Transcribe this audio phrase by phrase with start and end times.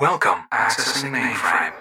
[0.00, 0.38] Welcome.
[0.52, 1.72] Accessing mainframe.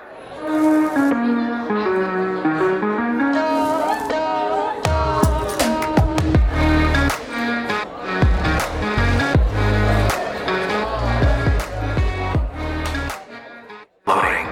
[14.06, 14.48] Loading.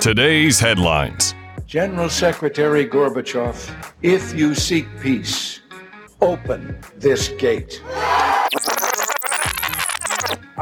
[0.00, 1.34] Today's headlines.
[1.66, 3.70] General Secretary Gorbachev,
[4.02, 5.60] if you seek peace,
[6.20, 7.82] open this gate.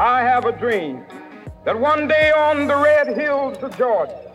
[0.03, 1.05] I have a dream
[1.63, 4.33] that one day on the red hills of Georgia,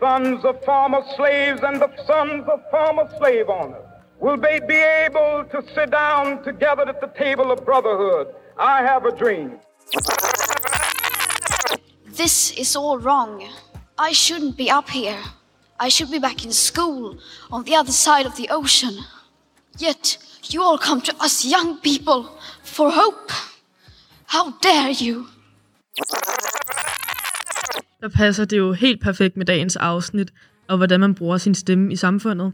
[0.00, 3.86] sons of former slaves and the sons of former slave owners
[4.18, 8.34] will be, able to sit down together at the table of brotherhood.
[8.58, 9.60] I have a dream.
[12.08, 13.48] This is all wrong.
[13.96, 15.22] I shouldn't be up here.
[15.78, 17.16] I should be back in school
[17.52, 19.04] on the other side of the ocean.
[19.78, 20.18] Yet
[20.50, 22.28] you all come to us young people
[22.64, 23.30] for hope.
[24.28, 25.24] How dare you?
[28.00, 30.32] Der passer det jo helt perfekt med dagens afsnit,
[30.68, 32.52] og hvordan man bruger sin stemme i samfundet.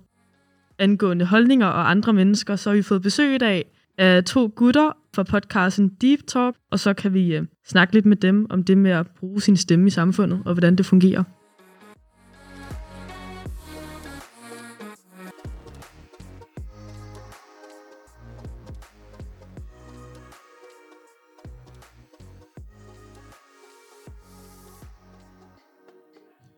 [0.79, 3.65] Angående holdninger og andre mennesker, så har vi fået besøg i dag
[3.99, 8.17] af to gutter fra podcasten Deep Talk, og så kan vi øh, snakke lidt med
[8.17, 11.25] dem om det med at bruge sin stemme i samfundet, og hvordan det fungerer.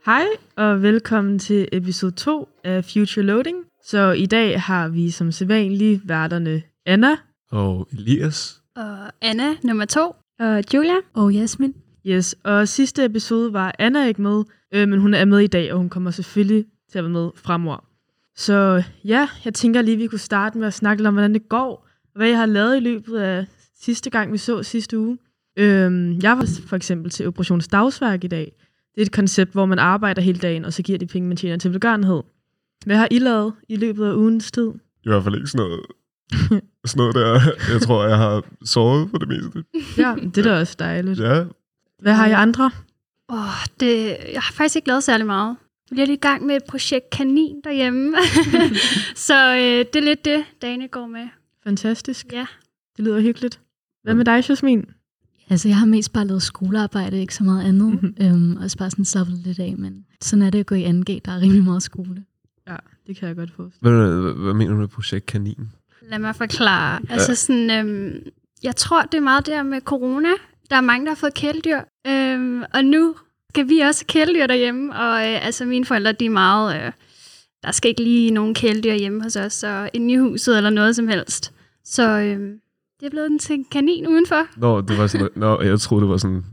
[0.07, 0.25] Hej
[0.57, 3.57] og velkommen til episode 2 af Future Loading.
[3.85, 7.17] Så i dag har vi som sædvanligt værterne Anna,
[7.51, 8.61] Og Elias.
[8.77, 10.15] Og Anna, nummer to.
[10.41, 10.95] Og Julia.
[11.15, 11.75] Og Jasmin.
[12.07, 14.45] yes, og sidste episode var Anna ikke med,
[14.75, 17.31] øh, men hun er med i dag, og hun kommer selvfølgelig til at være med
[17.37, 17.85] fremover.
[18.37, 21.49] Så ja, jeg tænker lige, vi kunne starte med at snakke lidt om, hvordan det
[21.49, 23.47] går, og hvad jeg har lavet i løbet af
[23.81, 25.19] sidste gang, vi så sidste uge.
[25.59, 28.53] Øhm, jeg var for eksempel til Operations Dagsværk i dag.
[28.95, 31.37] Det er et koncept, hvor man arbejder hele dagen, og så giver de penge, man
[31.37, 32.23] tjener til velgørenhed.
[32.87, 34.71] Hvad har I lavet i løbet af ugens tid?
[35.05, 35.81] I hvert fald ikke sådan noget,
[36.85, 37.41] sådan noget der.
[37.73, 39.65] Jeg tror, jeg har sovet for det meste.
[39.99, 41.21] Ja, det er da også dejligt.
[41.21, 41.45] Ja,
[42.03, 42.71] Hvad har I andre?
[43.29, 43.39] Åh,
[43.81, 45.57] det, jeg har faktisk ikke lavet særlig meget.
[45.91, 48.17] Jeg er lidt i gang med et projekt kanin derhjemme.
[49.27, 51.29] så øh, det er lidt det, dagene går med.
[51.65, 52.27] Fantastisk.
[52.33, 52.47] Ja.
[52.97, 53.61] Det lyder hyggeligt.
[54.03, 54.85] Hvad med dig, Jasmin?
[55.51, 58.03] Altså, jeg har mest bare lavet skolearbejde, ikke så meget andet.
[58.03, 58.15] Mhm.
[58.21, 60.85] øhm, og så bare sådan slappet lidt af, men sådan er det at gå i
[60.85, 61.21] 2G.
[61.25, 62.25] Der er rimelig meget skole.
[62.69, 63.79] Ja, det kan jeg godt forstå.
[63.81, 65.71] hvad, hvad, hvad mener du med projekt Kanin?
[66.11, 67.01] Lad mig forklare.
[67.11, 68.13] Altså sådan, øhm,
[68.63, 70.29] jeg tror, det er meget der med corona.
[70.71, 71.81] Der er mange, der har fået kæledyr.
[72.07, 73.15] Øhm, og nu
[73.51, 74.97] skal vi også have kæledyr derhjemme.
[74.97, 76.87] Og øh, altså, mine forældre, de er meget...
[76.87, 76.93] Øh,
[77.63, 80.97] der skal ikke lige nogen kæledyr hjemme hos os, så inde i huset eller noget
[80.97, 81.53] som helst.
[81.85, 82.61] Så øhm,
[83.05, 84.47] det er blevet en til en kanin udenfor.
[84.57, 86.45] Nå, det var sådan, nå, jeg troede, det var sådan...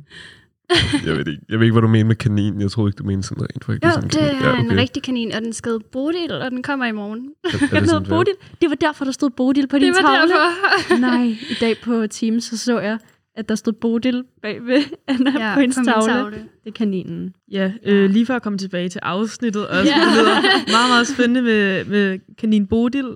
[1.05, 2.61] Jeg ved ikke, jeg ved ikke hvad du mener med kanin.
[2.61, 3.83] Jeg troede ikke, du mente sådan rent faktisk.
[3.85, 4.69] Jo, sådan det kanin.
[4.69, 7.29] er en rigtig kanin, og den skal hedde Bodil, og den kommer i morgen.
[7.43, 8.33] Er, er Den det hedder Bodil.
[8.61, 10.33] Det var derfor, der stod Bodil på din Det var tavle.
[10.33, 10.97] derfor.
[11.17, 12.97] Nej, i dag på Teams, så så jeg,
[13.35, 16.13] at der stod Bodil bag ved Anna Ja, på hendes tavle.
[16.13, 16.35] tavle.
[16.35, 17.33] Det er kaninen.
[17.51, 19.91] Ja, øh, lige for at komme tilbage til afsnittet også.
[19.95, 19.99] Ja.
[20.01, 20.25] Det
[20.67, 23.11] meget, meget spændende med, med kanin Bodil,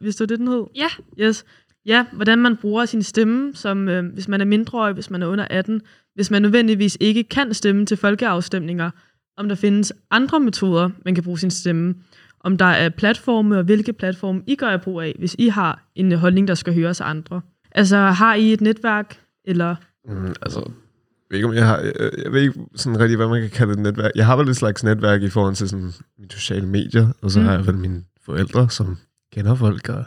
[0.00, 0.64] hvis det var det, den hed.
[0.76, 0.88] Ja.
[1.20, 1.44] Yes.
[1.88, 5.26] Ja, hvordan man bruger sin stemme, som øh, hvis man er mindreårig, hvis man er
[5.26, 5.80] under 18,
[6.14, 8.90] hvis man nødvendigvis ikke kan stemme til folkeafstemninger,
[9.36, 11.94] om der findes andre metoder, man kan bruge sin stemme,
[12.40, 16.12] om der er platforme, og hvilke platforme I gør brug af, hvis I har en
[16.12, 17.40] holdning, der skal høres af andre.
[17.72, 19.76] Altså, har I et netværk, eller...
[20.08, 20.70] Mm, altså, jeg
[21.30, 21.78] ved ikke, om jeg har...
[21.78, 21.92] Jeg,
[22.24, 24.10] jeg ved ikke sådan rigtig, hvad man kan kalde et netværk.
[24.14, 27.40] Jeg har vel et slags netværk i forhold til sådan mine sociale medier, og så
[27.40, 27.46] Mm.
[27.46, 28.96] har jeg vel mine forældre, som
[29.32, 30.04] kender folk og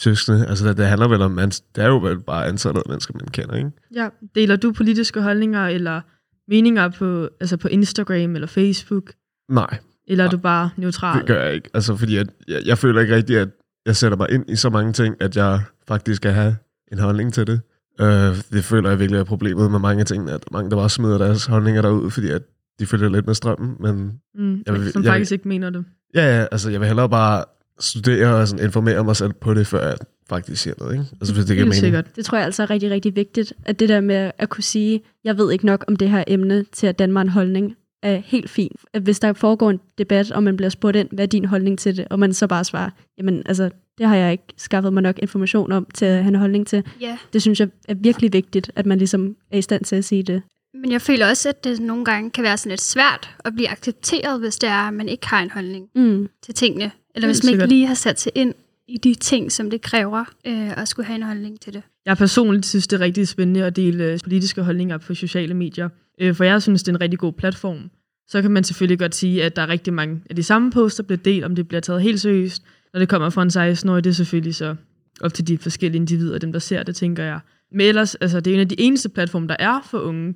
[0.00, 0.46] søskende.
[0.46, 1.38] Altså, det, det handler vel om...
[1.38, 3.70] ans- Det er jo vel bare antallet af mennesker, man kender, ikke?
[3.94, 6.00] Ja, deler du politiske holdninger, eller
[6.48, 9.12] meninger på, altså på Instagram eller Facebook,
[9.48, 9.78] Nej,
[10.08, 11.18] eller er Nej, du bare neutral?
[11.18, 11.70] det gør jeg ikke.
[11.74, 13.48] Altså, fordi at, jeg, jeg føler ikke rigtigt, at
[13.86, 16.56] jeg sætter mig ind i så mange ting, at jeg faktisk skal have
[16.92, 17.60] en holdning til det.
[18.00, 21.18] Øh, det føler jeg virkelig er problemet med mange ting, at mange, der bare smider
[21.18, 22.42] deres holdninger derud, fordi at
[22.80, 25.84] de følger lidt med strømmen, men Mm, Jeg vil- som jeg- faktisk ikke mener det.
[26.14, 27.44] Ja, ja, altså jeg vil hellere bare
[27.80, 29.96] studere og sådan informere mig selv på det, før jeg
[30.28, 31.04] faktisk siger noget, ikke?
[31.20, 31.80] Altså hvis det giver mening.
[31.80, 32.16] sikkert.
[32.16, 35.00] Det tror jeg altså er rigtig, rigtig vigtigt, at det der med at kunne sige,
[35.24, 38.16] jeg ved ikke nok om det her emne til at danne mig en holdning, er
[38.24, 38.76] helt fint.
[38.92, 41.78] At hvis der foregår en debat, og man bliver spurgt ind, hvad er din holdning
[41.78, 45.02] til det, og man så bare svarer, jamen altså, det har jeg ikke skaffet mig
[45.02, 46.84] nok information om til at have en holdning til.
[47.00, 50.04] Ja, Det synes jeg er virkelig vigtigt, at man ligesom er i stand til at
[50.04, 50.42] sige det.
[50.74, 53.68] men jeg føler også, at det nogle gange kan være sådan lidt svært at blive
[53.70, 56.28] accepteret, hvis det er, at man ikke har en holdning Mm.
[56.44, 56.90] til tingene.
[57.14, 58.54] Eller hvis man ikke lige har sat sig ind
[58.88, 61.82] i de ting, som det kræver øh, at skulle have en holdning til det.
[62.06, 65.88] Jeg personligt synes, det er rigtig spændende at dele øh, politiske holdninger på sociale medier,
[66.20, 67.90] øh, for jeg synes, det er en rigtig god platform.
[68.28, 71.02] Så kan man selvfølgelig godt sige, at der er rigtig mange af de samme poster,
[71.02, 72.62] der bliver delt, om det bliver taget helt seriøst.
[72.92, 74.76] Når det kommer fra en 16-årig, det er selvfølgelig så
[75.20, 77.40] op til de forskellige individer, dem der ser det, tænker jeg.
[77.72, 80.34] Men ellers, altså, det er en af de eneste platforme, der er for unge,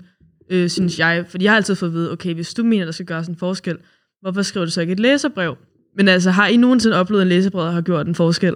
[0.50, 1.25] øh, synes jeg.
[1.29, 3.37] Fordi jeg har altid fået at vide, okay, hvis du mener, der skal gøres en
[3.37, 3.79] forskel,
[4.20, 5.56] hvorfor skriver du så ikke et læserbrev?
[5.96, 8.55] Men altså, har I nogensinde oplevet en læserbrev, der har gjort en forskel?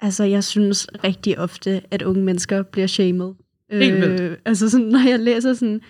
[0.00, 3.32] Altså, jeg synes rigtig ofte, at unge mennesker bliver shamed.
[3.70, 4.20] Helt vildt.
[4.20, 5.80] Øh, altså, sådan, når jeg læser sådan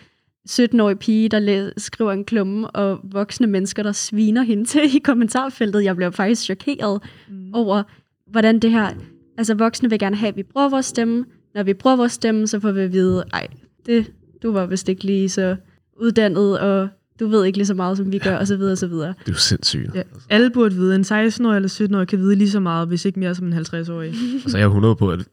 [0.50, 4.98] 17-årig pige, der læ- skriver en klumme, og voksne mennesker, der sviner hende til i
[4.98, 7.54] kommentarfeltet, jeg bliver faktisk chokeret mm.
[7.54, 7.82] over,
[8.30, 8.90] hvordan det her...
[9.38, 11.24] Altså, voksne vil gerne have, at vi bruger vores stemme.
[11.54, 13.46] Når vi bruger vores stemme, så får vi at vide, ej,
[13.86, 15.56] det, du var vist ikke lige så
[15.96, 16.88] uddannet, og
[17.20, 19.08] du ved ikke lige så meget, som vi gør, og så videre, og så videre.
[19.08, 19.94] Det er jo sindssygt.
[19.94, 20.02] Ja.
[20.30, 23.34] Alle burde vide, en 16-årig eller 17-årig kan vide lige så meget, hvis ikke mere
[23.34, 24.14] som en 50-årig.
[24.44, 25.24] Altså, jeg er 100 på, at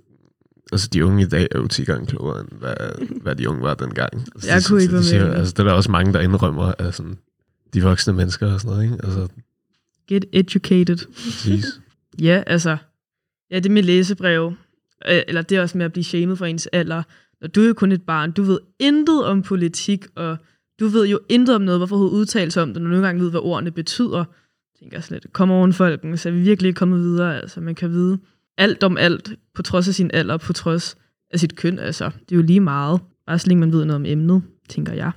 [0.72, 2.74] altså, de unge i dag er jo 10 gange klogere, end hvad,
[3.22, 4.14] hvad de unge var dengang.
[4.36, 5.36] Altså, Jeg det- kunne ikke være enig.
[5.36, 7.18] Altså, det er der også mange, der indrømmer af sådan,
[7.74, 9.06] de voksne mennesker og sådan noget, ikke?
[9.06, 9.28] Altså,
[10.08, 10.98] Get educated.
[11.16, 11.66] præcis.
[12.22, 12.78] Ja, altså,
[13.52, 14.54] ja, det med læsebrev,
[15.10, 17.04] øh, eller det er også med at blive shamed for ens alder.
[17.42, 20.38] Når du er jo kun et barn, du ved intet om politik, og
[20.80, 23.22] du ved jo intet om noget, hvorfor du udtalelse om det, når du nogle gange
[23.22, 24.18] ved, hvad ordene betyder.
[24.18, 27.42] Jeg tænker jeg slet, kom oven folken, så er vi virkelig ikke kommet videre.
[27.42, 28.20] Altså, man kan vide
[28.58, 30.98] alt om alt, på trods af sin alder, på trods
[31.31, 31.80] af sit køn.
[31.80, 33.02] Altså, det er jo lige meget.
[33.28, 35.12] Bare så længe man ved noget om emnet, tænker jeg.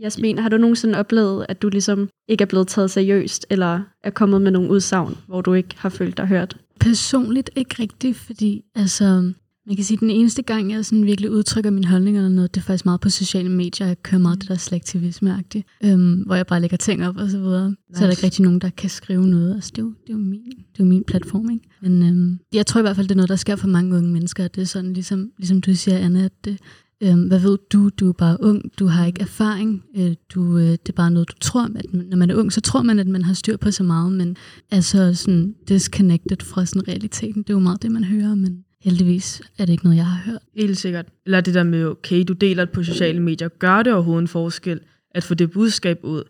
[0.00, 4.10] Jasmin, har du nogensinde oplevet, at du ligesom ikke er blevet taget seriøst, eller er
[4.10, 6.56] kommet med nogle udsagn, hvor du ikke har følt dig hørt?
[6.80, 9.32] Personligt ikke rigtigt, fordi altså,
[9.68, 12.54] man kan sige, at den eneste gang, jeg sådan virkelig udtrykker min holdning eller noget,
[12.54, 13.86] det er faktisk meget på sociale medier.
[13.86, 15.44] Jeg kører meget det der selektivisme
[15.84, 17.68] øhm, hvor jeg bare lægger ting op og så videre.
[17.68, 17.78] Nice.
[17.94, 19.54] Så er der ikke rigtig nogen, der kan skrive noget.
[19.54, 21.68] Altså, det, er jo, det, er jo min, det er jo min platform, ikke?
[21.82, 24.12] Men øhm, jeg tror i hvert fald, det er noget, der sker for mange unge
[24.12, 24.44] mennesker.
[24.44, 26.58] at Det er sådan, ligesom, ligesom du siger, Anna, at det,
[27.00, 27.88] øhm, hvad ved du?
[27.88, 29.84] Du er bare ung, du har ikke erfaring.
[29.96, 31.70] Øh, du, øh, det er bare noget, du tror.
[31.74, 34.12] At når man er ung, så tror man, at man har styr på så meget,
[34.12, 34.36] men
[34.70, 37.42] er så sådan disconnected fra sådan realiteten.
[37.42, 40.30] Det er jo meget det, man hører, men heldigvis er det ikke noget, jeg har
[40.30, 40.42] hørt.
[40.56, 41.06] Helt sikkert.
[41.26, 43.48] Eller det der med, okay, du deler det på sociale medier.
[43.48, 44.80] Gør det overhovedet en forskel
[45.10, 46.22] at få det budskab ud?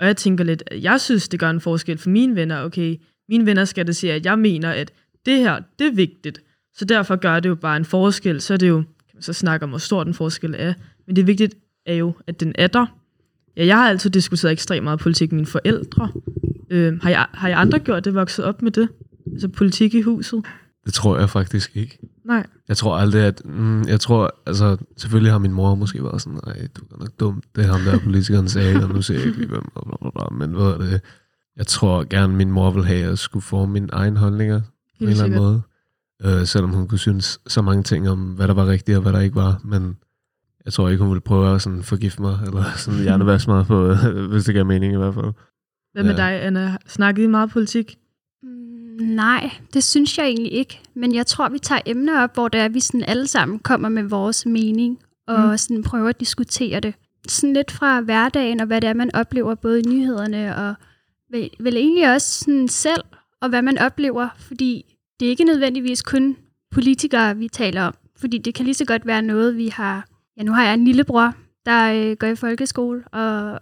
[0.00, 2.62] Og jeg tænker lidt, at jeg synes, det gør en forskel for mine venner.
[2.62, 2.96] Okay,
[3.28, 4.92] mine venner skal det se, at jeg mener, at
[5.26, 6.42] det her, det er vigtigt.
[6.74, 8.40] Så derfor gør det jo bare en forskel.
[8.40, 10.74] Så er det jo, kan man så snakke om, hvor stor den forskel er.
[11.06, 11.54] Men det vigtigt
[11.86, 12.86] er jo, at den er der.
[13.56, 16.12] Ja, jeg har altid diskuteret ekstremt meget politik med mine forældre.
[16.70, 18.88] Øh, har, jeg, har jeg andre gjort det, vokset op med det?
[19.32, 20.44] Altså politik i huset?
[20.86, 21.98] Det tror jeg faktisk ikke.
[22.24, 22.46] Nej.
[22.68, 23.42] Jeg tror aldrig, at...
[23.44, 27.08] Mm, jeg tror, altså, selvfølgelig har min mor måske været sådan, nej, du er nok
[27.20, 29.82] dum, det er ham der politikeren sagde, og nu ser jeg ikke lige, hvem, bla,
[30.00, 31.00] bla, bla, men hvad er det?
[31.56, 35.04] Jeg tror gerne, min mor vil have, at jeg skulle få mine egne holdninger på
[35.04, 35.62] en eller anden måde.
[36.24, 39.12] Øh, selvom hun kunne synes så mange ting om, hvad der var rigtigt og hvad
[39.12, 39.96] der ikke var, men
[40.64, 43.94] jeg tror ikke, hun ville prøve at sådan forgifte mig, eller sådan hjernevaske mig, på,
[44.30, 45.32] hvis det giver mening i hvert fald.
[45.92, 46.16] Hvad med Ja.
[46.16, 46.76] dig, Anna?
[46.86, 47.98] Snakkede I meget politik?
[49.00, 50.80] Nej, det synes jeg egentlig ikke.
[50.94, 53.88] Men jeg tror, vi tager emner op, hvor det er, vi sådan alle sammen kommer
[53.88, 55.58] med vores mening, og mm.
[55.58, 56.94] sådan prøver at diskutere det.
[57.28, 60.74] Sådan lidt fra hverdagen, og hvad det er, man oplever, både i nyhederne, og
[61.30, 63.02] vel, vel egentlig også sådan selv,
[63.40, 66.36] og hvad man oplever, fordi det er ikke nødvendigvis kun
[66.70, 67.94] politikere, vi taler om.
[68.16, 70.08] Fordi det kan lige så godt være noget, vi har...
[70.36, 71.34] Ja, nu har jeg en lillebror,
[71.66, 73.60] der øh, går i folkeskole, og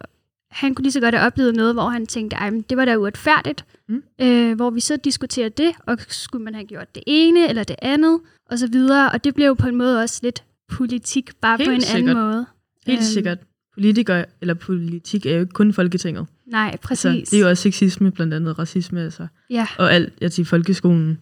[0.55, 2.85] han kunne lige så godt have oplevet noget, hvor han tænkte, ej, men det var
[2.85, 3.65] da uretfærdigt.
[3.89, 4.03] Mm.
[4.21, 7.75] Øh, hvor vi så diskuterer det, og skulle man have gjort det ene eller det
[7.81, 8.19] andet,
[8.51, 9.11] og så videre.
[9.11, 12.09] Og det blev jo på en måde også lidt politik, bare Helt på en sikkert.
[12.09, 12.45] anden måde.
[12.87, 13.37] Helt Øhm, sikkert.
[13.73, 16.25] Politikere eller politik er jo ikke kun Folketinget.
[16.47, 17.27] Nej, præcis.
[17.27, 19.27] Så det er jo også sexisme, blandt andet racisme, altså.
[19.49, 19.67] Ja.
[19.77, 21.19] Og alt, jeg siger folkeskolen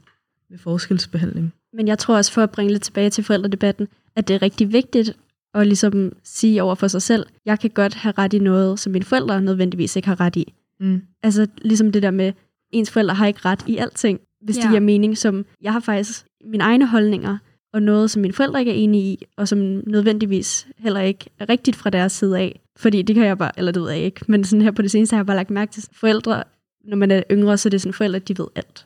[0.49, 1.53] med forskelsbehandling.
[1.73, 4.73] Men jeg tror også, for at bringe lidt tilbage til forældredebatten, at det er rigtig
[4.73, 5.17] vigtigt
[5.53, 8.91] at ligesom sige over for sig selv, jeg kan godt have ret i noget, som
[8.91, 10.53] mine forældre nødvendigvis ikke har ret i.
[10.79, 11.01] Mm.
[11.23, 12.33] Altså ligesom det der med,
[12.71, 14.61] ens forældre har ikke ret i alting, hvis ja.
[14.61, 14.71] de Ja.
[14.71, 17.37] giver mening, som jeg har faktisk mine egne holdninger,
[17.73, 19.57] og noget, som mine forældre ikke er enige i, og som
[19.87, 22.59] nødvendigvis heller ikke er rigtigt fra deres side af.
[22.77, 24.91] Fordi det kan jeg bare, eller det ved jeg ikke, men sådan her på det
[24.91, 26.43] seneste har jeg bare lagt mærke til, forældre,
[26.85, 28.85] når man er yngre, så er det sådan, forældre, de ved alt.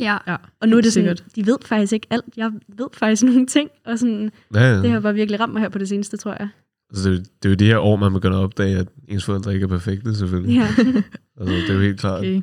[0.00, 0.16] Ja.
[0.26, 1.36] ja Og nu er det sådan, sikkert.
[1.36, 2.24] de ved faktisk ikke alt.
[2.36, 4.82] Jeg ved faktisk nogle ting, og sådan, Ja, ja.
[4.82, 6.48] det har bare virkelig ramt mig her på det seneste, tror jeg.
[6.90, 8.88] Altså, det, er jo- det er jo de her år, man begynder at opdage, at
[9.08, 10.54] ens forældre ikke er perfekte, selvfølgelig.
[10.56, 10.66] Ja.
[11.40, 12.18] altså, det er jo helt klart.
[12.20, 12.42] Okay.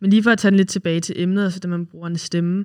[0.00, 2.16] Men lige for at tage den lidt tilbage til emnet, altså det man bruger en
[2.18, 2.64] stemme,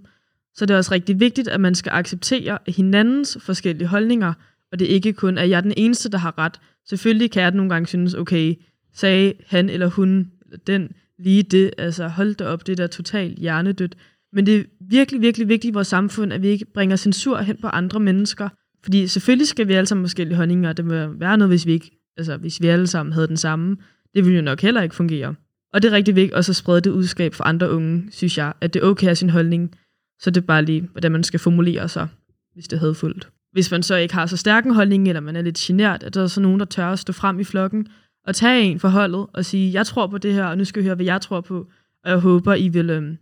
[0.56, 4.34] så er det også rigtig vigtigt, at man skal acceptere hinandens forskellige holdninger,
[4.72, 6.60] og det ikke kun er jeg er den eneste, der har ret.
[6.90, 8.56] Selvfølgelig kan jeg nogle gange synes, okay,
[8.94, 10.90] sagde han eller hun, eller den,
[11.20, 13.96] lige det, altså hold da op, det er da totalt hjernedødt.
[14.34, 17.58] Men det er virkelig, virkelig vigtigt i vores samfund, at vi ikke bringer censur hen
[17.62, 18.50] på andre mennesker.
[18.84, 21.72] Fordi selvfølgelig skal vi alle sammen forskellige holdninger, og det må være noget, hvis vi,
[21.72, 23.78] ikke, altså, hvis vi alle sammen havde den samme.
[24.16, 25.36] Det ville jo nok heller ikke fungere.
[25.74, 28.54] Og det er rigtig vigtigt også at sprede det udskab for andre unge, synes jeg,
[28.62, 29.76] at det er okay at have sin holdning.
[30.20, 32.08] Så det er bare lige, hvordan man skal formulere sig,
[32.54, 33.30] hvis det havde fuldt.
[33.52, 36.14] Hvis man så ikke har så stærk en holdning, eller man er lidt genert, at
[36.14, 37.88] der er så nogen, der tør at stå frem i flokken,
[38.28, 40.82] og tage en for holdet, og sige, jeg tror på det her, og nu skal
[40.82, 41.68] I høre, hvad jeg tror på.
[42.04, 43.18] Og jeg håber, I vil, øhm,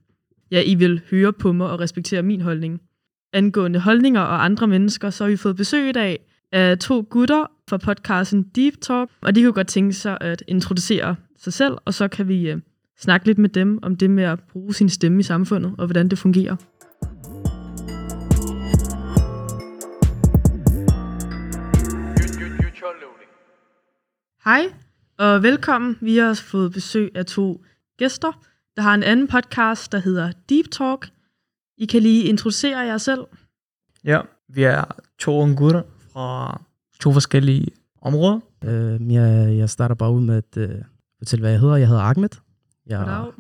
[0.52, 2.82] ja, I vil høre på mig og respektere min holdning.
[3.34, 6.20] Angående holdninger og andre mennesker, så har vi fået besøg i dag
[6.52, 11.16] af to gutter fra podcasten Deep Talk, og de kunne godt tænke sig at introducere
[11.38, 12.58] sig selv, og så kan vi øh,
[13.00, 16.10] snakke lidt med dem om det med at bruge sin stemme i samfundet, og hvordan
[16.10, 16.56] det fungerer.
[24.46, 24.66] Hej,
[25.18, 25.98] og velkommen.
[26.02, 27.64] Vi har fået besøg af to
[27.98, 31.10] gæster, der har en anden podcast, der hedder Deep Talk.
[31.78, 33.22] I kan lige introducere jer selv.
[34.04, 34.84] Ja, vi er
[35.20, 35.82] to unge gutter
[36.14, 36.62] fra
[37.00, 37.68] to forskellige
[38.02, 38.40] områder.
[38.66, 40.76] Uh, jeg, jeg starter bare ud med at uh,
[41.18, 41.76] fortælle, hvad jeg hedder.
[41.76, 42.30] Jeg hedder Ahmed.
[42.88, 43.32] Jeg, Goddag.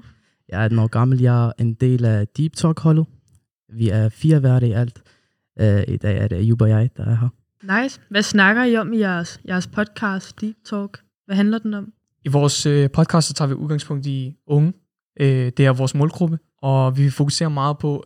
[0.50, 1.22] jeg er 18 år gammel.
[1.22, 3.06] Jeg er en del af Deep Talk-holdet.
[3.74, 5.02] Vi er fire værter i alt.
[5.62, 7.30] Uh, I dag er det Ayub og jeg, der er her.
[7.82, 8.02] Nice.
[8.10, 11.02] Hvad snakker I om i jeres, jeres podcast Deep Talk?
[11.26, 11.94] Hvad handler den om?
[12.26, 14.74] I vores øh, podcast så tager vi udgangspunkt i unge.
[15.20, 18.06] Øh, det er vores målgruppe, og vi fokuserer meget på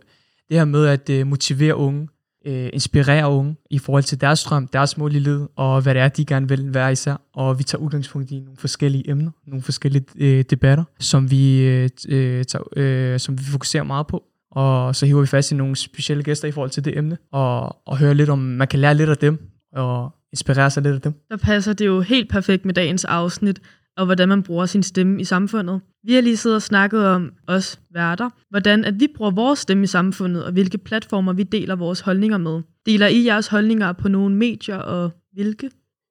[0.49, 2.07] det her med at øh, motivere unge,
[2.45, 6.01] øh, inspirere unge i forhold til deres drøm, deres mål i livet, og hvad det
[6.01, 7.21] er, de gerne vil være især.
[7.33, 11.89] Og vi tager udgangspunkt i nogle forskellige emner, nogle forskellige øh, debatter, som vi, øh,
[12.09, 14.23] øh tager, øh, som vi fokuserer meget på.
[14.51, 17.87] Og så hiver vi fast i nogle specielle gæster i forhold til det emne, og,
[17.87, 21.01] og høre lidt om, man kan lære lidt af dem, og inspirere sig lidt af
[21.01, 21.13] dem.
[21.29, 23.59] Der passer det jo helt perfekt med dagens afsnit,
[23.97, 25.81] og hvordan man bruger sin stemme i samfundet.
[26.03, 29.83] Vi har lige siddet og snakket om os værter, hvordan at vi bruger vores stemme
[29.83, 32.61] i samfundet, og hvilke platformer vi deler vores holdninger med.
[32.85, 35.69] Deler I jeres holdninger på nogle medier, og hvilke?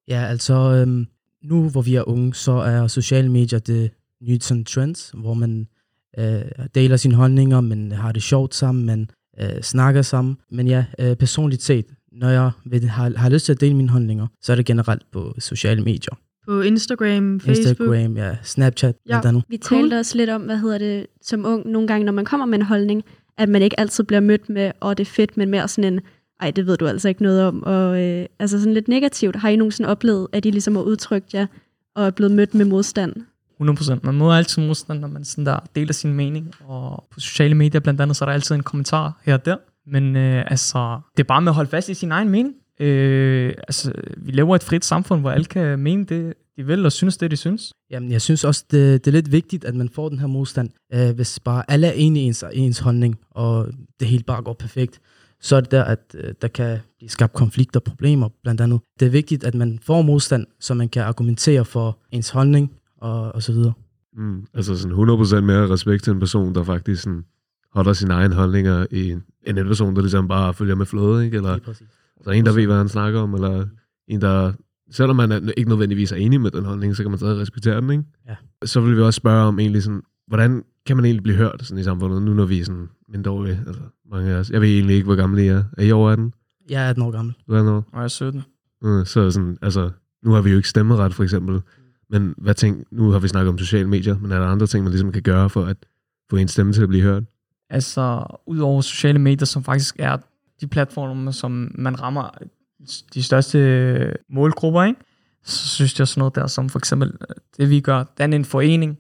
[0.09, 1.07] Ja, altså øhm,
[1.45, 3.91] nu hvor vi er unge, så er sociale medier det
[4.23, 5.69] nye sådan trends, hvor man
[6.19, 6.43] øh,
[6.75, 10.37] deler sine holdninger, man har det sjovt sammen, man øh, snakker sammen.
[10.51, 13.89] Men ja, øh, personligt set, når jeg vil, har, har lyst til at dele mine
[13.89, 16.15] holdninger, så er det generelt på sociale medier.
[16.49, 17.81] På Instagram, Facebook?
[17.81, 19.21] Instagram, ja, Snapchat, Ja.
[19.25, 19.45] andet.
[19.49, 22.47] Vi talte også lidt om, hvad hedder det, som ung, nogle gange, når man kommer
[22.47, 23.05] med en holdning,
[23.39, 26.01] at man ikke altid bliver mødt med, åh, det er fedt, men mere sådan en,
[26.41, 29.37] ej, det ved du altså ikke noget om, og øh, altså sådan lidt negativt.
[29.37, 31.47] Har I nogensinde oplevet, at I ligesom har udtrykt jer,
[31.95, 33.13] og er blevet mødt med modstand?
[33.63, 33.99] 100%.
[34.03, 36.55] Man møder altid modstand, når man sådan der deler sin mening.
[36.65, 39.57] Og på sociale medier blandt andet, så er der altid en kommentar her og der.
[39.87, 42.55] Men øh, altså, det er bare med at holde fast i sin egen mening.
[42.81, 46.87] Øh, altså, vi lever i et frit samfund, hvor alle kan mene det, de vil,
[46.87, 47.73] og synes det, de synes.
[47.91, 50.71] Jamen, jeg synes også, det, det er lidt vigtigt, at man får den her modstand.
[50.95, 53.69] Øh, hvis bare alle er enige i ens, i ens holdning, og
[54.01, 55.01] det hele bare går perfekt,
[55.41, 58.81] så er det der, at øh, der kan blive skabt konflikter og problemer, blandt andet.
[59.01, 63.35] Det er vigtigt, at man får modstand, så man kan argumentere for ens holdning, og,
[63.35, 63.73] og så videre.
[64.17, 67.25] Mm, altså sådan 100% mere respekt til en person, der faktisk sådan
[67.73, 71.25] holder sine egne holdninger i en, end en person, der ligesom bare følger med flåde,
[71.25, 71.37] ikke?
[71.37, 71.59] Eller
[72.19, 73.67] altså en, der ved, hvad han snakker om, eller
[74.09, 74.53] en, der,
[74.91, 77.81] selvom man er, ikke nødvendigvis er enig med den holdning, så kan man stadig respektere
[77.81, 78.05] den, ikke?
[78.29, 78.37] Ja.
[78.65, 81.79] Så vil vi også spørge om egentlig sådan, hvordan kan man egentlig blive hørt sådan
[81.79, 84.51] i samfundet, nu når vi er sådan mindreårige, altså mange af os.
[84.51, 85.65] Jeg ved egentlig ikke, hvor gamle I er.
[85.79, 86.33] Er I over 18?
[86.71, 87.35] Jeg er 18 år gammel.
[87.47, 87.85] Du er 18 år?
[87.93, 88.43] Og jeg er 17.
[88.83, 89.91] Mm, så sådan, altså,
[90.23, 91.61] nu har vi jo ikke stemmeret, for eksempel.
[92.11, 94.85] Men hvad ting, nu har vi snakket om sociale medier, men er der andre ting,
[94.85, 95.77] man ligesom kan gøre for at
[96.31, 97.23] få en stemme til at blive hørt?
[97.71, 100.17] Altså, udover sociale medier, som faktisk er
[100.61, 102.31] de platforme, som man rammer
[103.15, 105.01] de største målgrupper, ikke?
[105.45, 108.45] så synes jeg sådan noget der, som for eksempel øh, det vi gør, den en
[108.45, 108.99] forening,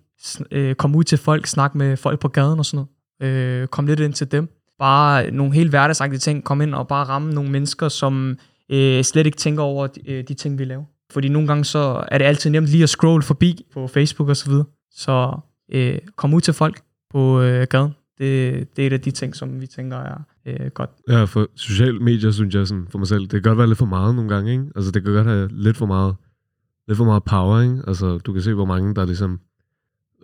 [0.50, 2.87] øh, kom ud til folk, snak med folk på gaden og sådan
[3.21, 4.49] noget, øh, kom lidt ind til dem,
[4.79, 8.38] bare nogle helt hverdagsagtige ting, kom ind og bare ramme nogle mennesker, som
[8.71, 10.85] øh, slet ikke tænker over de, øh, de ting, vi laver.
[11.12, 14.37] Fordi nogle gange så er det altid nemt lige at scrolle forbi på Facebook og
[14.37, 14.65] så videre.
[14.91, 15.38] Så
[15.73, 17.95] øh, kom ud til folk på øh, gaden.
[18.18, 20.90] Det, det er et af de ting, som vi tænker er øh, godt.
[21.08, 23.78] Ja, for sociale medier, synes jeg sådan, for mig selv, det kan godt være lidt
[23.78, 24.64] for meget nogle gange, ikke?
[24.76, 26.14] Altså, det kan godt have lidt for meget,
[26.88, 27.82] lidt for meget power, ikke?
[27.87, 29.40] Altså, du kan se, hvor mange, der ligesom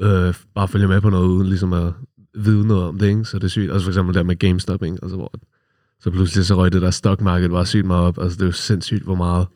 [0.00, 1.92] øh, bare følger med på noget, uden ligesom at
[2.34, 3.24] vide noget om det, ikke?
[3.24, 3.72] Så det er sygt.
[3.72, 4.98] Altså for eksempel der med GameStop, ikke?
[5.02, 5.32] Altså, hvor
[6.00, 8.18] så pludselig så røg det der stockmarked bare sygt meget op.
[8.18, 9.46] Altså, det er jo sindssygt, hvor meget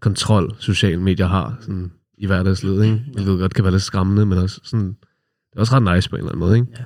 [0.00, 3.04] kontrol sociale medier har sådan, i hverdagslivet, ikke?
[3.12, 6.16] Hvilket godt kan være lidt skræmmende, men også sådan, det er også ret nice på
[6.16, 6.68] en eller anden måde, ikke?
[6.78, 6.84] Ja.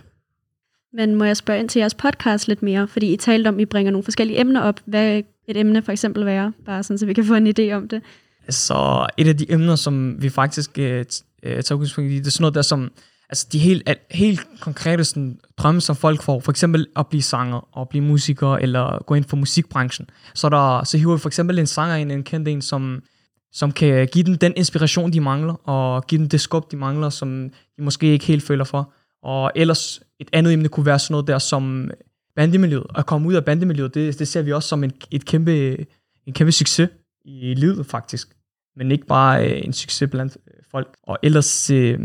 [0.95, 2.89] Men må jeg spørge ind til jeres podcast lidt mere?
[2.89, 4.81] Fordi I talte om, at I bringer nogle forskellige emner op.
[4.85, 6.53] Hvad et emne for eksempel være?
[6.67, 8.03] Bare sådan, så vi kan få en idé om det.
[8.49, 11.05] Så et af de emner, som vi faktisk øh,
[11.43, 12.91] øh tager udgangspunkt i, det er sådan noget der, som
[13.29, 17.69] altså de helt, helt konkrete sådan, drømme, som folk får, for eksempel at blive sanger,
[17.73, 21.59] og blive musiker, eller gå ind for musikbranchen, så, der, så hiver vi for eksempel
[21.59, 23.03] en sanger ind, en kendt en, som,
[23.53, 27.11] som kan give dem den inspiration, de mangler, og give dem det skub, de mangler,
[27.11, 28.93] som de måske ikke helt føler for.
[29.25, 31.91] Og ellers et andet emne kunne være sådan noget der som
[32.37, 32.87] bandemiljøet.
[32.95, 35.77] At komme ud af bandemiljøet, det, det ser vi også som en, et kæmpe,
[36.27, 36.89] en kæmpe succes
[37.25, 38.29] i livet faktisk.
[38.77, 40.97] Men ikke bare øh, en succes blandt øh, folk.
[41.03, 41.99] Og ellers øh,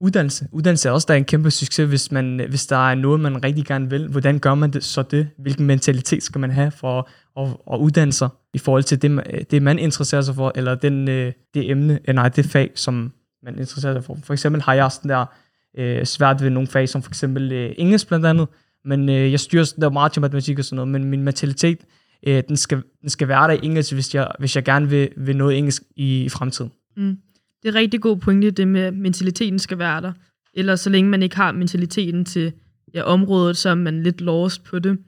[0.00, 0.48] uddannelse.
[0.52, 3.20] Uddannelse er også der er en kæmpe succes, hvis, man, øh, hvis der er noget,
[3.20, 4.08] man rigtig gerne vil.
[4.08, 5.28] Hvordan gør man det, så det?
[5.38, 7.08] Hvilken mentalitet skal man have for
[7.40, 10.74] at, at uddanne sig i forhold til det, man- det, man interesserer sig for, eller
[10.74, 13.12] den, øh, det emne, øh, nej, det fag, som
[13.42, 14.18] man interesserer sig for.
[14.22, 15.26] For eksempel har jeg sådan der
[15.78, 18.48] øh, svært ved nogle fag, som for eksempel øh, engelsk blandt andet,
[18.84, 21.78] men øh, jeg styrer der meget til matematik og sådan noget, men min mentalitet,
[22.26, 25.08] øh, den, skal, den skal være der i engelsk, hvis jeg, hvis jeg gerne vil,
[25.16, 26.72] vil noget engelsk i, i fremtiden.
[26.96, 27.16] Mm.
[27.62, 30.12] Det er rigtig god pointe, det med, at mentaliteten skal være der.
[30.54, 32.52] Eller så længe man ikke har mentaliteten til
[32.94, 34.98] ja, området, så er man lidt lost på det.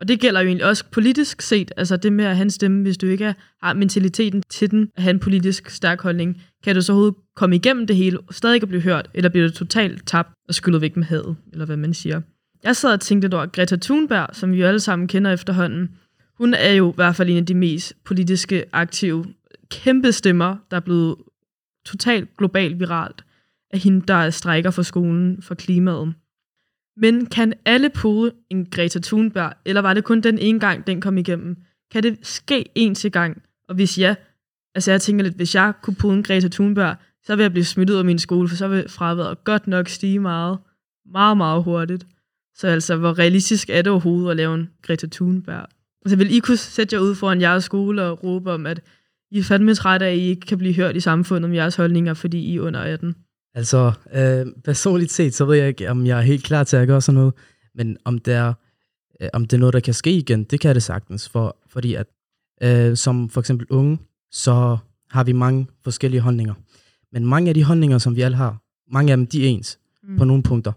[0.00, 2.82] Og det gælder jo egentlig også politisk set, altså det med at have en stemme,
[2.82, 6.82] hvis du ikke har mentaliteten til den, at have en politisk stærk holdning, kan du
[6.82, 10.34] så overhovedet komme igennem det hele, stadig ikke blive hørt, eller bliver det totalt tabt
[10.48, 12.20] og skyllet væk med havet, eller hvad man siger.
[12.64, 15.90] Jeg sad og tænkte over Greta Thunberg, som vi jo alle sammen kender efterhånden.
[16.38, 19.24] Hun er jo i hvert fald en af de mest politiske aktive
[19.70, 21.16] kæmpe stemmer, der er blevet
[21.86, 23.24] totalt globalt viralt
[23.70, 26.14] af hende, der strækker for skolen for klimaet.
[26.96, 31.00] Men kan alle pude en Greta Thunberg, eller var det kun den ene gang, den
[31.00, 31.56] kom igennem?
[31.92, 33.42] Kan det ske en til gang?
[33.68, 34.14] Og hvis ja,
[34.74, 36.96] altså jeg tænker lidt, hvis jeg kunne pude en Greta Thunberg,
[37.26, 39.88] så vil jeg blive smidt ud af min skole, for så vil fraværet godt nok
[39.88, 40.58] stige meget,
[41.12, 42.06] meget, meget hurtigt.
[42.54, 45.66] Så altså, hvor realistisk er det overhovedet at lave en Greta Thunberg?
[46.04, 48.80] Altså, vil I kunne sætte jer ud foran jeres skole og råbe om, at
[49.30, 51.76] I er fandme trætte af, at I ikke kan blive hørt i samfundet om jeres
[51.76, 53.14] holdninger, fordi I er under 18?
[53.54, 56.86] Altså, øh, personligt set, så ved jeg ikke, om jeg er helt klar til at
[56.86, 57.34] gøre sådan noget,
[57.74, 58.52] men om det er,
[59.22, 61.94] øh, om det er noget, der kan ske igen, det kan det sagtens, for, fordi
[61.94, 62.06] at
[62.62, 63.98] øh, som for eksempel unge,
[64.30, 64.76] så
[65.10, 66.54] har vi mange forskellige holdninger.
[67.12, 69.78] Men mange af de holdninger, som vi alle har, mange af dem, de er ens
[70.08, 70.16] Mm.
[70.18, 70.72] på nogle punkter.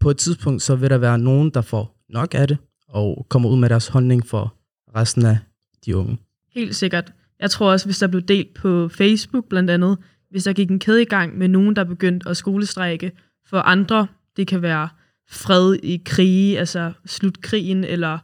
[0.00, 3.48] På et tidspunkt, så vil der være nogen, der får nok af det, og kommer
[3.48, 4.54] ud med deres holdning for
[4.96, 5.38] resten af
[5.86, 6.18] de unge.
[6.54, 7.12] Helt sikkert.
[7.40, 9.98] Jeg tror også, hvis der blev delt på Facebook blandt andet,
[10.30, 13.12] hvis der gik en kæde i gang med nogen, der begyndte at skolestrække
[13.46, 14.88] for andre, det kan være
[15.30, 18.18] fred i krige, altså slut krigen, eller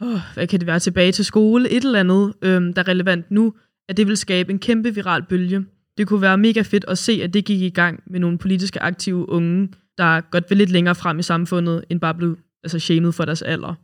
[0.00, 3.30] oh, hvad kan det være, tilbage til skole, et eller andet, øhm, der er relevant
[3.30, 3.54] nu,
[3.88, 5.64] at det vil skabe en kæmpe viral bølge.
[5.98, 8.82] Det kunne være mega fedt at se, at det gik i gang med nogle politiske
[8.82, 13.12] aktive unge, der godt vil lidt længere frem i samfundet, end bare blev altså, shamed
[13.12, 13.74] for deres alder.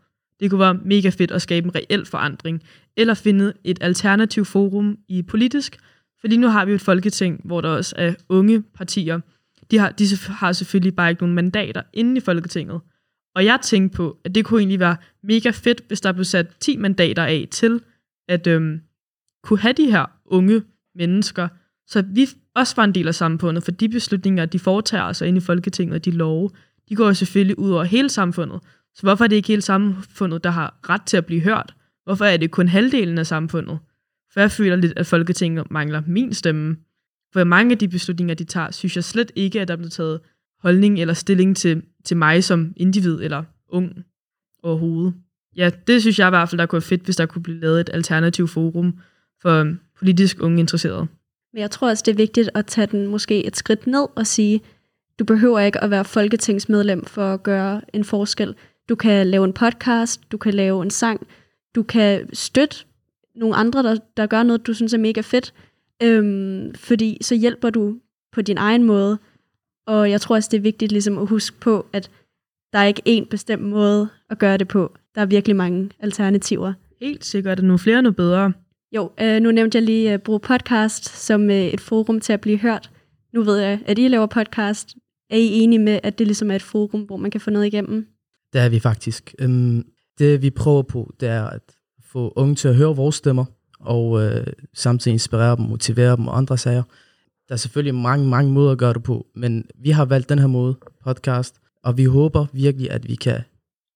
[0.40, 2.62] Det kunne være mega fedt at skabe en reel forandring,
[2.96, 5.77] eller finde et alternativ forum i politisk,
[6.20, 9.20] fordi nu har vi jo et folketing, hvor der også er unge partier.
[9.70, 12.81] De har, de har selvfølgelig bare ikke nogen mandater inde i Folketinget.
[13.35, 16.46] Og jeg tænkte på, at det kunne egentlig være mega fedt, hvis der blev sat
[16.61, 17.81] 10 mandater af til
[18.29, 18.81] at øhm,
[19.42, 20.62] kunne have de her unge
[20.94, 21.48] mennesker,
[21.92, 25.38] så vi også var en del af samfundet, for de beslutninger, de foretager sig inde
[25.38, 26.50] i Folketinget, og de love,
[26.88, 28.61] de går jo selvfølgelig ud over hele samfundet.
[28.94, 31.74] Så hvorfor er det ikke hele samfundet, der har ret til at blive hørt?
[32.05, 33.78] Hvorfor er det kun halvdelen af samfundet?
[34.33, 36.76] For jeg føler lidt, at Folketinget mangler min stemme.
[37.33, 39.92] For mange af de beslutninger, de tager, synes jeg slet ikke, at der er blevet
[39.92, 40.20] taget
[40.61, 44.05] holdning eller stilling til, til mig som individ eller ung
[44.62, 45.14] overhovedet.
[45.57, 47.61] Ja, det synes jeg i hvert fald, der kunne være fedt, hvis der kunne blive
[47.61, 48.98] lavet et alternativ forum
[49.42, 51.07] for politisk unge interesserede.
[51.52, 54.26] Men jeg tror også, det er vigtigt at tage den måske et skridt ned og
[54.26, 54.60] sige,
[55.18, 58.54] du behøver ikke at være folketingsmedlem for at gøre en forskel.
[58.88, 61.26] Du kan lave en podcast, du kan lave en sang,
[61.74, 62.76] du kan støtte
[63.34, 65.54] nogle andre, der, der gør noget, du synes er mega fedt,
[66.02, 67.96] øhm, fordi så hjælper du
[68.32, 69.18] på din egen måde.
[69.86, 72.10] Og jeg tror også, det er vigtigt ligesom at huske på, at
[72.72, 74.92] der er ikke én bestemt måde at gøre det på.
[75.14, 76.72] Der er virkelig mange alternativer.
[77.00, 78.52] Helt sikkert, at nu flere nu noget bedre.
[78.92, 82.33] Jo, øh, nu nævnte jeg lige øh, at bruge podcast som øh, et forum til
[82.33, 82.90] at blive hørt.
[83.33, 84.96] Nu ved jeg, at I laver podcast.
[85.31, 87.66] Er I enige med, at det ligesom er et forum, hvor man kan få noget
[87.66, 88.07] igennem?
[88.52, 89.35] Det er vi faktisk.
[89.38, 89.85] Øhm,
[90.18, 91.62] det vi prøver på, det er at
[92.12, 93.44] få unge til at høre vores stemmer,
[93.81, 96.83] og øh, samtidig inspirere dem, motivere dem og andre sager.
[97.48, 100.38] Der er selvfølgelig mange, mange måder at gøre det på, men vi har valgt den
[100.38, 103.40] her måde, podcast, og vi håber virkelig, at vi kan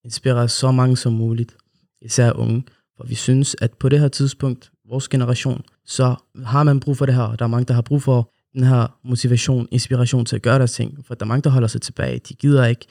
[0.03, 1.57] inspirere så mange som muligt,
[2.01, 2.63] især unge.
[2.97, 7.05] For vi synes, at på det her tidspunkt, vores generation, så har man brug for
[7.05, 10.35] det her, og der er mange, der har brug for den her motivation, inspiration til
[10.35, 12.85] at gøre deres ting, for der er mange, der holder sig tilbage, de gider ikke,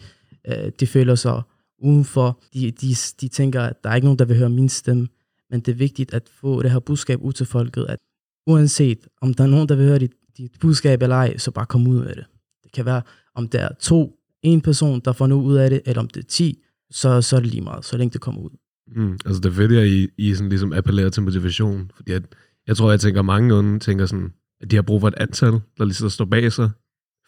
[0.48, 1.42] øh, de føler sig
[1.78, 5.08] udenfor, de, de, de tænker, at der er ikke nogen, der vil høre min stemme,
[5.50, 7.98] men det er vigtigt at få det her budskab ud til folket, at
[8.46, 11.66] uanset om der er nogen, der vil høre dit, dit budskab eller ej, så bare
[11.66, 12.26] kom ud med det.
[12.64, 13.02] Det kan være,
[13.34, 16.20] om der er to, en person, der får noget ud af det, eller om det
[16.24, 18.50] er ti, så, så er det lige meget, så længe det kommer ud.
[18.88, 22.22] Mm, altså det er fedt, at I, I sådan ligesom appellerer til motivation, fordi at,
[22.66, 25.52] jeg tror, jeg tænker, mange unge tænker sådan, at de har brug for et antal,
[25.78, 26.70] der ligesom står bag sig,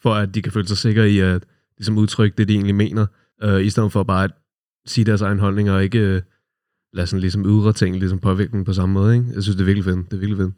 [0.02, 1.44] for at de kan føle sig sikre i at
[1.76, 3.06] ligesom udtrykke det, de egentlig mener,
[3.42, 4.30] øh, i stedet for bare at
[4.86, 6.22] sige deres egen holdning, og ikke øh,
[6.92, 9.16] lade sådan ligesom ydre ting ligesom påvirke dem på samme måde.
[9.16, 9.26] Ikke?
[9.34, 10.10] Jeg synes, det er virkelig fedt.
[10.10, 10.54] Det er virkelig fedt.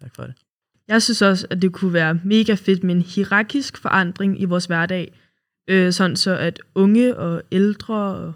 [0.00, 0.34] Tak for det.
[0.88, 4.64] Jeg synes også, at det kunne være mega fedt med en hierarkisk forandring i vores
[4.64, 5.20] hverdag.
[5.68, 8.32] Øh, sådan så at unge og ældre, og,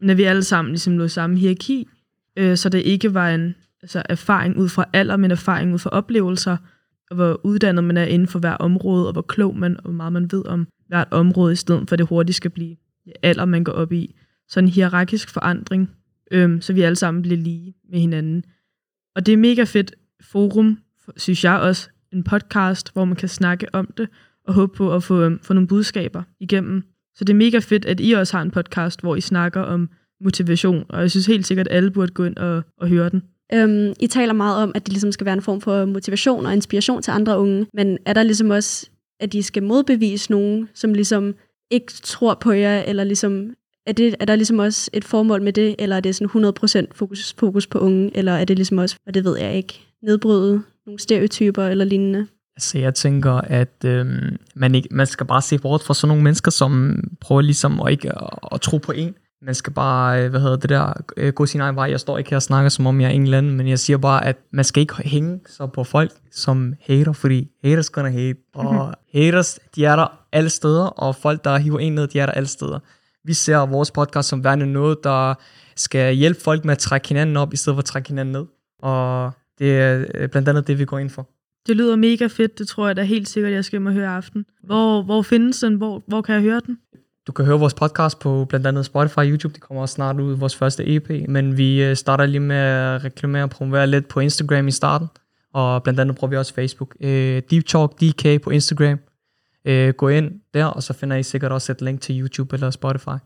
[0.00, 1.88] når vi alle sammen ligesom lå samme hierarki,
[2.36, 5.90] øh, så det ikke var en altså erfaring ud fra alder, men erfaring ud fra
[5.90, 6.56] oplevelser,
[7.10, 9.92] og hvor uddannet man er inden for hver område, og hvor klog man, og hvor
[9.92, 12.76] meget man ved om hvert område, i stedet for at det hurtigt skal blive
[13.22, 14.14] alder, man går op i.
[14.48, 15.90] Så en hierarkisk forandring,
[16.30, 18.44] øh, så vi alle sammen bliver lige med hinanden.
[19.14, 20.78] Og det er mega fedt forum,
[21.16, 24.08] synes jeg også, en podcast, hvor man kan snakke om det,
[24.46, 26.84] og håbe på at få, øh, få nogle budskaber igennem.
[27.18, 29.88] Så det er mega fedt, at I også har en podcast, hvor I snakker om
[30.20, 33.22] motivation, og jeg synes helt sikkert, at alle burde gå ind og, og høre den.
[33.52, 36.52] Øhm, I taler meget om, at det ligesom skal være en form for motivation og
[36.52, 40.94] inspiration til andre unge, men er der ligesom også, at de skal modbevise nogen, som
[40.94, 41.34] ligesom
[41.70, 43.54] ikke tror på jer, eller ligesom,
[43.86, 46.52] er, det, er der ligesom også et formål med det, eller er det sådan
[46.82, 49.80] 100% fokus, fokus på unge, eller er det ligesom også, og det ved jeg ikke,
[50.02, 52.26] nedbryde nogle stereotyper eller lignende?
[52.58, 56.22] Altså, jeg tænker, at øhm, man, ikke, man skal bare se bort fra sådan nogle
[56.22, 59.14] mennesker, som prøver ligesom at ikke at, at tro på en.
[59.42, 61.90] Man skal bare, øh, hvad hedder det der, øh, gå sin egen vej.
[61.90, 64.24] Jeg står ikke her og snakker, som om jeg er england, men jeg siger bare,
[64.24, 68.38] at man skal ikke hænge så på folk, som hater, fordi haters gonna hate.
[68.54, 72.26] Og haters, de er der alle steder, og folk, der hiver en ned, de er
[72.26, 72.78] der alle steder.
[73.24, 75.34] Vi ser vores podcast som værende noget, der
[75.76, 78.46] skal hjælpe folk med at trække hinanden op, i stedet for at trække hinanden ned.
[78.82, 81.28] Og det er øh, blandt andet det, vi går ind for.
[81.68, 84.46] Det lyder mega fedt, det tror jeg da helt sikkert, jeg skal må høre aften.
[84.64, 85.74] Hvor, hvor findes den?
[85.74, 86.78] Hvor, hvor kan jeg høre den?
[87.26, 89.54] Du kan høre vores podcast på blandt andet Spotify og YouTube.
[89.54, 91.10] Det kommer også snart ud, vores første EP.
[91.28, 95.08] Men vi øh, starter lige med at reklamere og promovere lidt på Instagram i starten.
[95.52, 96.96] Og blandt andet prøver vi også Facebook.
[97.00, 98.98] Øh, Deep Talk DK på Instagram.
[99.64, 102.70] Øh, gå ind der, og så finder I sikkert også et link til YouTube eller
[102.70, 103.18] Spotify.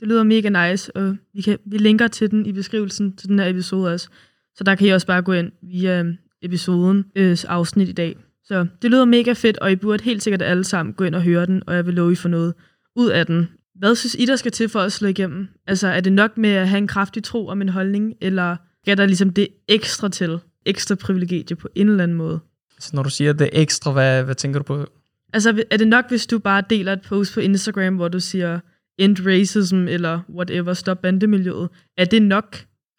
[0.00, 3.38] Det lyder mega nice, og vi, kan, vi linker til den i beskrivelsen til den
[3.38, 4.08] her episode også.
[4.54, 6.04] Så der kan I også bare gå ind via
[6.42, 8.16] episoden øh, afsnit i dag.
[8.44, 11.22] Så det lyder mega fedt, og I burde helt sikkert alle sammen gå ind og
[11.22, 12.54] høre den, og jeg vil love, I får noget
[12.96, 13.48] ud af den.
[13.74, 15.48] Hvad synes I, der skal til for at slå igennem?
[15.66, 18.96] Altså, er det nok med at have en kraftig tro om en holdning, eller skal
[18.96, 20.38] der ligesom det ekstra til?
[20.66, 22.40] Ekstra privilegie på en eller anden måde?
[22.78, 24.86] Så når du siger det ekstra, hvad, hvad tænker du på?
[25.32, 28.60] Altså, er det nok, hvis du bare deler et post på Instagram, hvor du siger,
[28.98, 31.68] end racism, eller whatever, stop bandemiljøet?
[31.96, 32.56] Er det nok,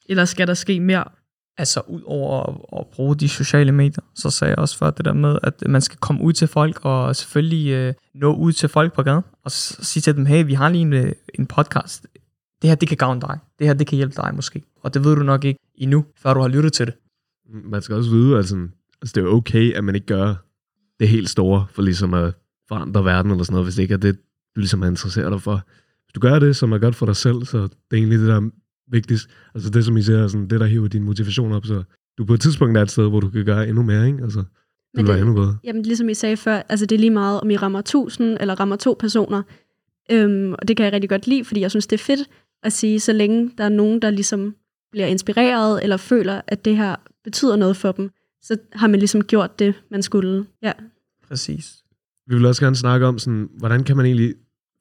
[0.10, 1.04] eller skal der ske mere?
[1.58, 5.06] Altså ud over at, at bruge de sociale medier, så sagde jeg også før det
[5.06, 8.70] der med, at man skal komme ud til folk, og selvfølgelig øh, nå ud til
[8.70, 12.08] folk på gaden, og sige til dem, hey, vi har lige en, øh, en podcast.
[12.62, 13.40] Det her, det kan gavne dig.
[13.60, 14.64] Det her, det kan hjælpe dig måske.
[14.82, 16.94] Og det ved du nok ikke endnu, før du har lyttet til det.
[17.50, 18.68] Man skal også vide, altså,
[19.02, 20.36] altså, det er okay, at man ikke gør
[21.00, 22.34] det helt store, for ligesom at
[22.68, 24.16] forandre verden eller sådan noget, hvis det ikke er det,
[24.56, 25.62] du ligesom er interesseret dig for.
[26.06, 28.28] Hvis du gør det, som er godt for dig selv, så det er egentlig det,
[28.28, 28.50] der
[28.92, 29.30] vigtigst.
[29.56, 31.84] Altså det, som I siger, sådan, det, der hiver din motivation op, så
[32.18, 34.24] du på et tidspunkt er et sted, hvor du kan gøre endnu mere, ikke?
[34.24, 34.48] Altså, det
[34.98, 35.58] vil være endnu bedre.
[35.64, 38.60] Jamen, ligesom I sagde før, altså det er lige meget, om I rammer 1000 eller
[38.60, 39.44] rammer to personer.
[40.12, 42.30] Øhm, og det kan jeg rigtig godt lide, fordi jeg synes, det er fedt
[42.64, 44.56] at sige, så længe der er nogen, der ligesom
[44.92, 49.24] bliver inspireret, eller føler, at det her betyder noget for dem, så har man ligesom
[49.24, 50.46] gjort det, man skulle.
[50.64, 50.72] Ja.
[51.28, 51.84] Præcis.
[52.28, 54.34] Vi vil også gerne snakke om, sådan, hvordan kan man egentlig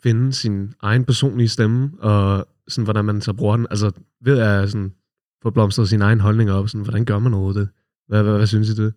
[0.02, 3.66] finde sin egen personlige stemme, og sådan, hvordan man så bruger den.
[3.70, 4.92] Altså ved at sådan,
[5.42, 7.68] få blomstret sin egen holdning op, sådan, hvordan gør man noget det?
[8.08, 8.94] Hvad, hvad, hvad synes I det?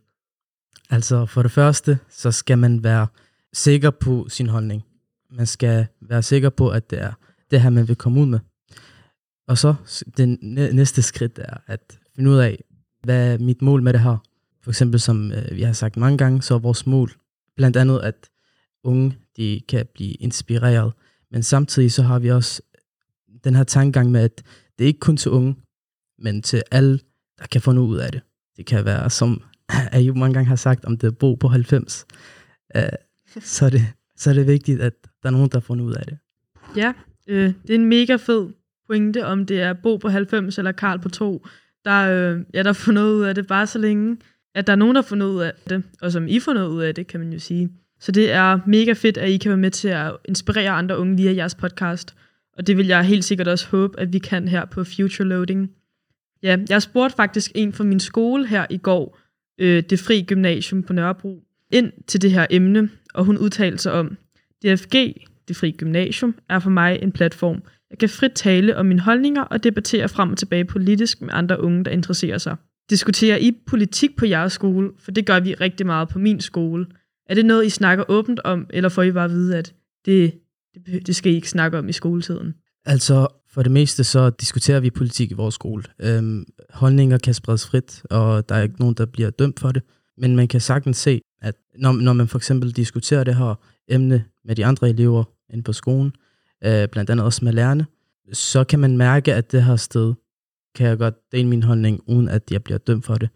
[0.89, 3.07] Altså for det første, så skal man være
[3.53, 4.83] sikker på sin holdning.
[5.31, 7.13] Man skal være sikker på, at det er
[7.51, 8.39] det her, man vil komme ud med.
[9.47, 9.75] Og så
[10.17, 10.37] det
[10.75, 12.63] næste skridt er at finde ud af,
[13.03, 14.17] hvad er mit mål med det her.
[14.63, 17.11] For eksempel, som øh, vi har sagt mange gange, så er vores mål
[17.55, 18.29] blandt andet, at
[18.83, 20.93] unge de kan blive inspireret.
[21.31, 22.61] Men samtidig så har vi også
[23.43, 24.43] den her tankegang med, at
[24.77, 25.55] det er ikke kun til unge,
[26.19, 26.99] men til alle,
[27.39, 28.21] der kan få noget ud af det.
[28.57, 29.41] Det kan være, som
[29.91, 32.05] Ayub mange gange har sagt, om det er Bo på 90,
[32.75, 32.89] uh, øh,
[33.41, 33.81] så, er det,
[34.17, 36.17] så er det vigtigt, at der er nogen, der får noget ud af det.
[36.75, 36.93] Ja,
[37.27, 38.49] øh, det er en mega fed
[38.87, 41.45] pointe, om det er Bo på 90 eller Karl på 2,
[41.85, 44.17] der, øh, ja, der får noget ud af det, bare så længe,
[44.55, 46.67] at der er nogen, der får noget ud af det, og som I får noget
[46.67, 47.69] ud af det, kan man jo sige.
[47.99, 51.17] Så det er mega fedt, at I kan være med til at inspirere andre unge
[51.17, 52.15] via jeres podcast.
[52.57, 55.71] Og det vil jeg helt sikkert også håbe, at vi kan her på Future Loading.
[56.43, 59.19] Ja, jeg spurgte faktisk en fra min skole her i går,
[59.57, 63.91] øh, det fri gymnasium på Nørrebro, ind til det her emne, og hun udtalte sig
[63.91, 64.17] om,
[64.63, 65.15] DFG,
[65.47, 67.63] det fri gymnasium, er for mig en platform.
[67.89, 71.61] Jeg kan frit tale om mine holdninger og debattere frem og tilbage politisk med andre
[71.61, 72.55] unge, der interesserer sig.
[72.89, 74.91] Diskuterer I politik på jeres skole?
[74.99, 76.85] For det gør vi rigtig meget på min skole.
[77.29, 79.73] Er det noget, I snakker åbent om, eller får I bare at vide, at
[80.05, 80.33] det,
[80.85, 82.53] det, det skal I ikke snakke om i skoletiden?
[82.85, 85.83] Altså, for det meste så diskuterer vi politik i vores skole.
[85.99, 89.83] Øhm, holdninger kan spredes frit, og der er ikke nogen, der bliver dømt for det.
[90.17, 93.55] Men man kan sagtens se, at når, når man for eksempel diskuterer det her
[93.87, 96.13] emne med de andre elever inde på skolen,
[96.65, 97.85] øh, blandt andet også med lærerne,
[98.33, 100.13] så kan man mærke, at det her sted
[100.75, 103.29] kan jeg godt dele min holdning, uden at jeg bliver dømt for det.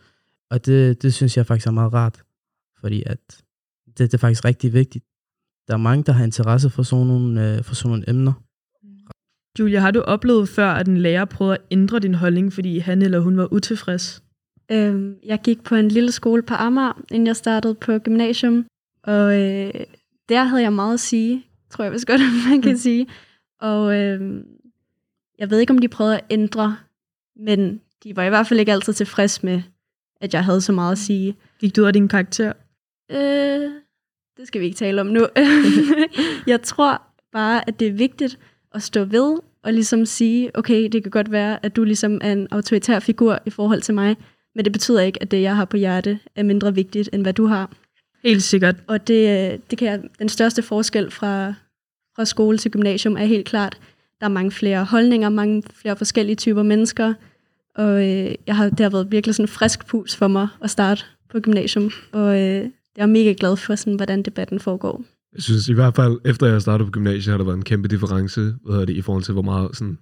[0.49, 2.23] Og det, det synes jeg faktisk er meget rart,
[2.79, 3.19] fordi at
[3.87, 5.05] det, det er faktisk rigtig vigtigt.
[5.67, 8.33] Der er mange, der har interesse for sådan nogle, øh, for sådan nogle emner.
[9.59, 13.01] Julia, har du oplevet før, at en lærer prøvede at ændre din holdning, fordi han
[13.01, 14.23] eller hun var utilfreds?
[14.71, 18.65] Øhm, jeg gik på en lille skole på Amager, inden jeg startede på gymnasium,
[19.03, 19.73] og øh,
[20.29, 22.77] der havde jeg meget at sige, tror jeg vist godt, man kan mm.
[22.77, 23.07] sige.
[23.61, 24.43] Og øh,
[25.39, 26.77] jeg ved ikke, om de prøvede at ændre,
[27.35, 29.61] men de var i hvert fald ikke altid tilfreds med,
[30.21, 31.35] at jeg havde så meget at sige.
[31.59, 32.53] Gik du ud af din karakter?
[33.11, 33.71] Øh,
[34.37, 35.27] det skal vi ikke tale om nu.
[36.47, 38.39] jeg tror bare, at det er vigtigt
[38.73, 42.31] at stå ved og ligesom sige, okay, det kan godt være, at du ligesom er
[42.31, 44.15] en autoritær figur i forhold til mig,
[44.55, 47.33] men det betyder ikke, at det, jeg har på hjerte, er mindre vigtigt, end hvad
[47.33, 47.71] du har.
[48.23, 48.75] Helt sikkert.
[48.87, 51.53] Og det, det kan jeg, den største forskel fra,
[52.15, 53.77] fra skole til gymnasium er helt klart,
[54.19, 57.13] der er mange flere holdninger, mange flere forskellige typer mennesker,
[57.75, 60.69] og øh, jeg har, det har været virkelig sådan en frisk pus for mig at
[60.69, 65.03] starte på gymnasium, og øh, jeg er mega glad for, sådan, hvordan debatten foregår.
[65.33, 67.87] Jeg synes i hvert fald, efter jeg startede på gymnasiet, har der været en kæmpe
[67.87, 69.97] difference hvad hedder det, i forhold til, hvor meget sådan,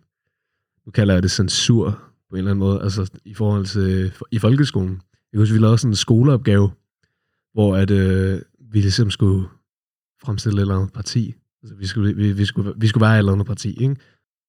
[0.86, 4.40] nu kalder jeg det censur på en eller anden måde, altså i forhold til i
[4.40, 5.02] folkeskolen.
[5.34, 6.72] Jeg husker, vi lavede sådan en skoleopgave,
[7.54, 9.48] hvor at, øh, vi ligesom skulle
[10.24, 11.34] fremstille et eller andet parti.
[11.64, 13.96] Altså, vi, skulle, vi, vi, skulle, vi skulle være et eller andet parti, ikke?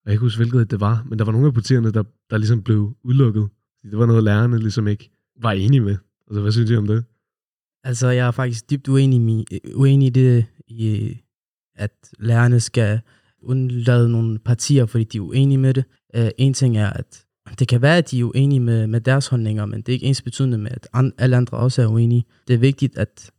[0.04, 2.02] Og jeg kan ikke huske, hvilket det var, men der var nogle af partierne, der,
[2.30, 3.48] der ligesom blev udelukket.
[3.90, 5.10] Det var noget, lærerne ligesom ikke
[5.42, 5.96] var enige med.
[6.28, 7.04] Altså, hvad synes I om det?
[7.86, 11.16] Altså, jeg er faktisk dybt uenig, i, øh, uenig i det, i,
[11.76, 13.00] at lærerne skal
[13.42, 15.84] undlade nogle partier, fordi de er uenige med det.
[16.18, 17.24] Uh, en ting er, at
[17.58, 20.06] det kan være, at de er uenige med, med deres holdninger, men det er ikke
[20.06, 22.24] ens betydende med, at an, alle andre også er uenige.
[22.48, 23.30] Det er vigtigt, at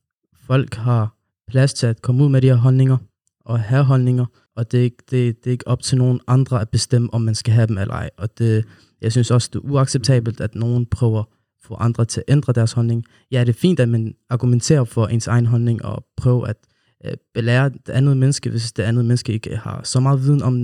[0.48, 1.16] folk har
[1.48, 2.98] plads til at komme ud med de her holdninger
[3.46, 6.62] og have holdninger, og det er, ikke, det, det er ikke op til nogen andre
[6.62, 8.10] at bestemme, om man skal have dem eller ej.
[8.18, 8.66] Og det,
[9.02, 11.26] jeg synes også, det er uacceptabelt, at nogen prøver at
[11.68, 13.06] få andre til at ændre deres holdning.
[13.32, 16.58] Ja, det er fint, at man argumenterer for ens egen holdning og prøver at
[17.06, 20.64] øh, belære det andet menneske, hvis det andet menneske ikke har så meget viden om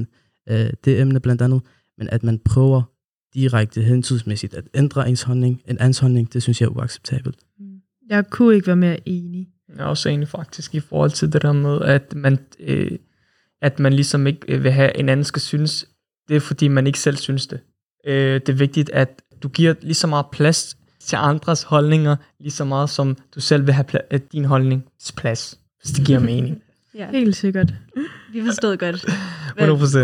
[0.50, 1.62] øh, det emne blandt andet,
[1.98, 2.82] men at man prøver
[3.34, 7.40] direkte hensynsmæssigt at ændre ens holdning, en andens holdning, det synes jeg er uacceptabelt.
[8.10, 9.48] Jeg kunne ikke være mere enig.
[9.70, 12.92] Jeg er også enig faktisk i forhold til det der med, at man, øh,
[13.62, 15.88] at man ligesom ikke øh, vil have, en anden skal synes,
[16.28, 17.60] det er fordi man ikke selv synes det.
[18.08, 22.52] Øh, det er vigtigt, at du giver lige så meget plads til andres holdninger, lige
[22.52, 26.62] så meget som du selv vil have pla- øh, din holdningsplads, hvis det giver mening.
[26.98, 27.12] Ja.
[27.12, 27.74] Helt sikkert.
[28.32, 28.96] Vi forstod godt,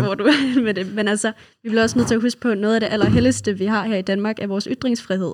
[0.00, 0.94] hvor du er med det.
[0.94, 1.32] Men altså,
[1.62, 3.96] vi bliver også nødt til at huske på, noget af det allerhelligste, vi har her
[3.96, 5.32] i Danmark, er vores ytringsfrihed.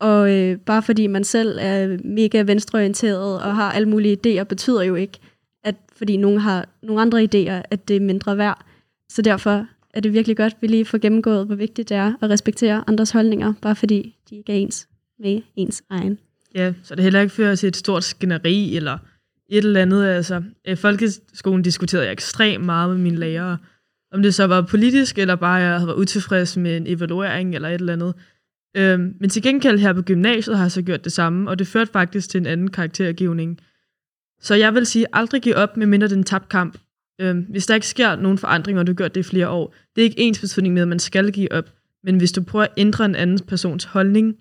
[0.00, 4.82] Og øh, bare fordi man selv er mega venstreorienteret og har alle mulige idéer, betyder
[4.82, 5.18] jo ikke,
[5.64, 8.64] at fordi nogen har nogle andre idéer, at det er mindre værd.
[9.08, 12.12] Så derfor er det virkelig godt, at vi lige får gennemgået, hvor vigtigt det er
[12.22, 16.18] at respektere andres holdninger, bare fordi de ikke er ens med ens egen.
[16.54, 18.98] Ja, så det heller ikke fører til et stort skænderi eller
[19.50, 20.06] et eller andet.
[20.06, 23.58] Altså, i folkeskolen diskuterede jeg ekstremt meget med mine lærere.
[24.12, 27.80] Om det så var politisk, eller bare jeg var utilfreds med en evaluering eller et
[27.80, 28.14] eller andet.
[28.76, 31.66] Øhm, men til gengæld her på gymnasiet har jeg så gjort det samme, og det
[31.66, 33.60] førte faktisk til en anden karaktergivning.
[34.40, 36.78] Så jeg vil sige, aldrig give op, medmindre det er en tabt kamp.
[37.20, 39.74] Øhm, hvis der ikke sker nogen forandringer, og du har gjort det i flere år,
[39.96, 41.64] det er ikke ens betydning med, at man skal give op.
[42.04, 44.36] Men hvis du prøver at ændre en anden persons holdning,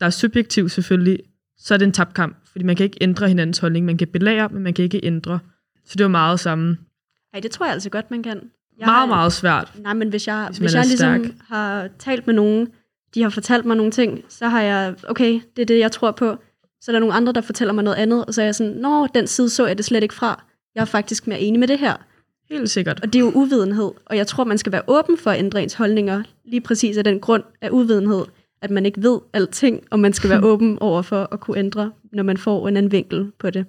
[0.00, 1.18] der er subjektiv selvfølgelig,
[1.58, 2.36] så er det en tabt kamp.
[2.52, 3.86] Fordi man kan ikke ændre hinandens holdning.
[3.86, 5.38] Man kan belære, men man kan ikke ændre.
[5.84, 6.76] Så det var meget samme.
[7.34, 8.50] Ej, det tror jeg altså godt, man kan.
[8.78, 9.72] Jeg meget, har, meget svært.
[9.78, 11.34] Nej, men hvis jeg, Hvis hvis, er jeg ligesom stærk.
[11.48, 12.68] har talt med nogen,
[13.14, 16.10] de har fortalt mig nogle ting, så har jeg, okay, det er det, jeg tror
[16.10, 16.36] på.
[16.80, 18.72] Så er der nogle andre, der fortæller mig noget andet, og så er jeg sådan,
[18.72, 20.44] nå, den side så jeg det slet ikke fra.
[20.80, 21.96] Jeg er faktisk mere enig med det her.
[22.50, 23.00] Helt sikkert.
[23.00, 25.62] Og det er jo uvidenhed, og jeg tror, man skal være åben for at ændre
[25.62, 28.24] ens holdninger, lige præcis af den grund af uvidenhed,
[28.62, 31.92] at man ikke ved alting, og man skal være åben over for at kunne ændre,
[32.12, 33.66] når man får en anden vinkel på det.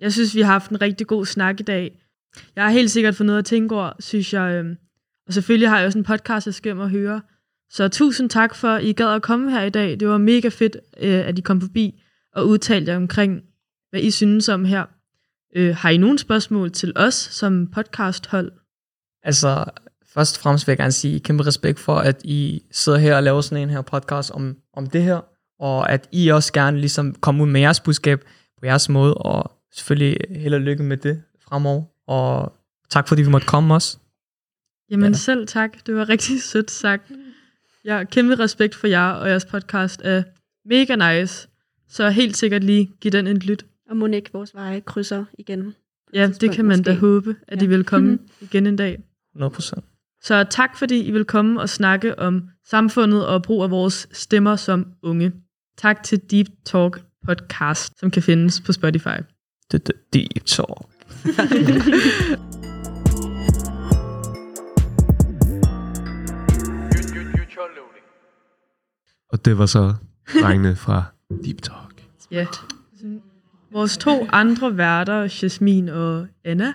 [0.00, 2.00] Jeg synes, vi har haft en rigtig god snak i dag.
[2.56, 4.54] Jeg har helt sikkert fået noget at tænke over, synes jeg.
[4.54, 4.76] øhm,
[5.26, 7.20] Og selvfølgelig har jeg også en podcast, jeg skal og høre.
[7.70, 10.00] Så tusind tak for, at I gad at komme her i dag.
[10.00, 12.02] Det var mega fedt, øh, at I kom forbi
[12.34, 13.40] og udtalte jer omkring,
[13.90, 14.84] hvad I synes om her.
[15.56, 18.52] Øh, har I nogle spørgsmål til os som podcasthold?
[19.22, 19.64] Altså,
[20.14, 23.22] først og fremmest vil jeg gerne sige kæmpe respekt for, at I sidder her og
[23.22, 25.20] laver sådan en her podcast om, om det her,
[25.58, 28.24] og at I også gerne ligesom kommer ud med jeres budskab
[28.58, 32.52] på jeres måde, og selvfølgelig held og lykke med det fremover, og
[32.90, 33.98] tak fordi vi måtte komme også.
[34.90, 35.18] Jamen ja.
[35.18, 37.12] selv tak, det var rigtig sødt sagt.
[37.84, 40.22] Jeg har kæmpe respekt for jer, og jeres podcast er
[40.68, 41.48] mega nice,
[41.88, 43.64] så helt sikkert lige give den en lyt.
[43.90, 45.74] Og må ikke vores veje krydser igen.
[46.14, 46.90] Ja, det kan man måske.
[46.90, 47.64] da håbe, at ja.
[47.64, 48.98] I vil komme igen en dag.
[49.36, 49.80] 100%.
[50.22, 54.56] Så tak fordi I vil komme og snakke om samfundet og brug af vores stemmer
[54.56, 55.32] som unge.
[55.78, 59.18] Tak til Deep Talk podcast, som kan findes på Spotify.
[60.12, 60.86] Deep Talk.
[69.32, 69.94] Og det var så
[70.42, 71.04] drengene fra
[71.44, 72.04] Deep Talk.
[72.30, 72.46] Ja.
[73.72, 76.72] Vores to andre værter, Jasmin og Anna,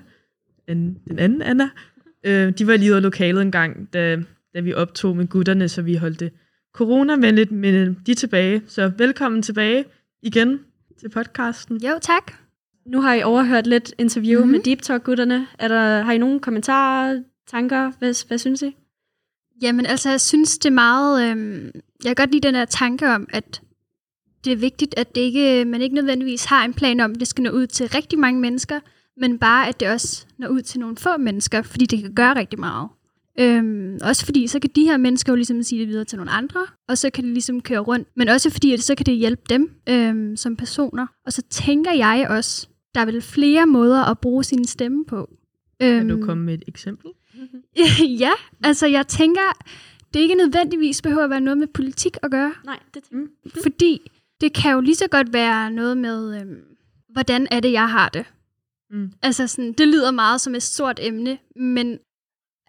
[0.68, 1.70] den anden Anna,
[2.24, 4.18] øh, de var lige ude af lokalet en gang, da,
[4.54, 6.32] da vi optog med gutterne, så vi holdt det
[6.74, 8.62] corona-venligt, men de er tilbage.
[8.68, 9.86] Så velkommen tilbage
[10.22, 10.60] igen
[11.00, 11.78] til podcasten.
[11.78, 12.34] Jo, tak.
[12.86, 14.52] Nu har I overhørt lidt interview mm-hmm.
[14.52, 15.48] med Deep Talk-gutterne.
[15.60, 17.92] Er der, har I nogle kommentarer, tanker?
[18.00, 18.76] Hvad, hvad synes I?
[19.62, 21.38] Jamen, altså, jeg synes, det er meget...
[21.38, 21.64] Øh,
[22.04, 23.62] jeg kan godt lide den her tanke om, at
[24.46, 27.28] det er vigtigt, at det ikke, man ikke nødvendigvis har en plan om, at det
[27.28, 28.80] skal nå ud til rigtig mange mennesker,
[29.18, 32.36] men bare, at det også når ud til nogle få mennesker, fordi det kan gøre
[32.36, 32.90] rigtig meget.
[33.40, 36.32] Øhm, også fordi, så kan de her mennesker jo ligesom sige det videre til nogle
[36.32, 38.08] andre, og så kan det ligesom køre rundt.
[38.16, 41.08] Men også fordi, at så kan det hjælpe dem øhm, som personer.
[41.26, 45.30] Og så tænker jeg også, der er vel flere måder at bruge sin stemme på.
[45.82, 47.12] Øhm, kan du komme med et eksempel?
[48.24, 48.32] ja,
[48.64, 49.42] altså jeg tænker,
[50.14, 52.54] det ikke nødvendigvis behøver at være noget med politik at gøre.
[52.66, 53.52] Nej, det tænker mm.
[53.64, 56.64] Fordi det kan jo lige så godt være noget med, øhm,
[57.10, 58.26] hvordan er det, jeg har det.
[58.90, 59.12] Mm.
[59.22, 62.00] Altså sådan, det lyder meget som et stort emne, men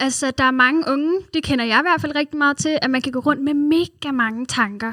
[0.00, 2.90] altså, der er mange unge, det kender jeg i hvert fald rigtig meget til, at
[2.90, 4.92] man kan gå rundt med mega mange tanker,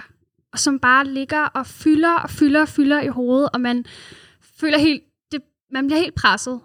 [0.54, 3.86] og som bare ligger og fylder og fylder og fylder i hovedet, og man
[4.60, 6.60] føler helt, det, man bliver helt presset.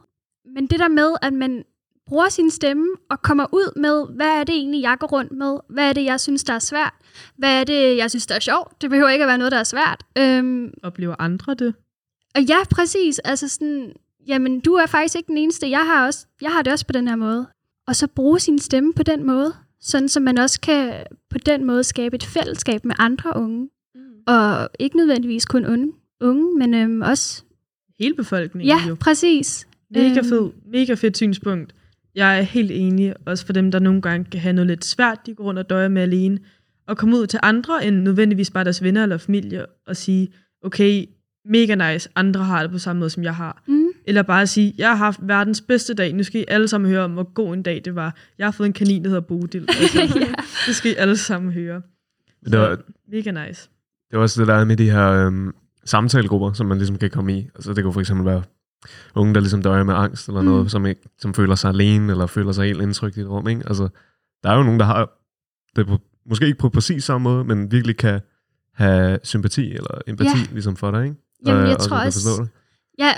[0.55, 1.64] Men det der med, at man
[2.07, 5.59] bruger sin stemme og kommer ud med, hvad er det egentlig, jeg går rundt med?
[5.71, 6.94] Hvad er det, jeg synes, der er svært?
[7.37, 8.83] Hvad er det, jeg synes, der er sjovt?
[8.83, 10.04] Det behøver ikke at være noget, der er svært.
[10.18, 11.74] Øhm, Oplever andre det?
[12.35, 13.18] Og ja, præcis.
[13.18, 13.92] Altså sådan,
[14.26, 15.70] jamen, du er faktisk ikke den eneste.
[15.70, 17.46] Jeg har, også, jeg har det også på den her måde.
[17.87, 20.94] Og så bruge sin stemme på den måde, sådan så man også kan
[21.31, 23.68] på den måde skabe et fællesskab med andre unge.
[23.94, 24.00] Mm.
[24.26, 27.42] Og ikke nødvendigvis kun unge, unge men øhm, også...
[27.98, 28.94] Hele befolkningen Ja, jo.
[29.00, 29.66] præcis.
[29.90, 31.74] Mega Øhm, fed, mega fedt synspunkt.
[32.14, 35.26] Jeg er helt enig, også for dem, der nogle gange kan have noget lidt svært,
[35.26, 36.38] de går rundt og døjer med alene,
[36.88, 40.29] og komme ud til andre, end nødvendigvis bare deres venner eller familie, og sige,
[40.64, 41.05] okay,
[41.44, 43.62] mega nice, andre har det på samme måde, som jeg har.
[43.68, 43.87] Mm.
[44.07, 47.05] Eller bare sige, jeg har haft verdens bedste dag, nu skal I alle sammen høre
[47.05, 48.16] om, hvor god en dag det var.
[48.38, 49.68] Jeg har fået en kanin, der hedder Bodil.
[49.81, 50.27] Altså, ja.
[50.66, 51.83] Det skal I alle sammen høre.
[52.42, 53.68] Men det var, Så, mega nice.
[54.11, 55.53] det var også det der med de her øhm,
[55.85, 57.48] samtalegrupper, som man ligesom kan komme i.
[57.55, 58.42] Altså det kunne for eksempel være
[59.14, 60.46] unge, der ligesom døjer med angst eller Mm.
[60.48, 63.48] noget, som, ikke, som føler sig alene, eller føler sig helt indtrykt i et rum.
[63.48, 63.62] Ikke?
[63.66, 63.88] Altså,
[64.42, 65.11] der er jo nogen, der har
[65.77, 65.98] det på,
[66.29, 68.21] måske ikke på præcis samme måde, men virkelig kan
[68.75, 70.45] have sympati eller empati Ja.
[70.53, 71.05] ligesom for dig.
[71.05, 71.17] Ikke?
[71.47, 72.51] Jamen, Og- jeg og tror kan også- forstå det.
[72.99, 73.12] Ja,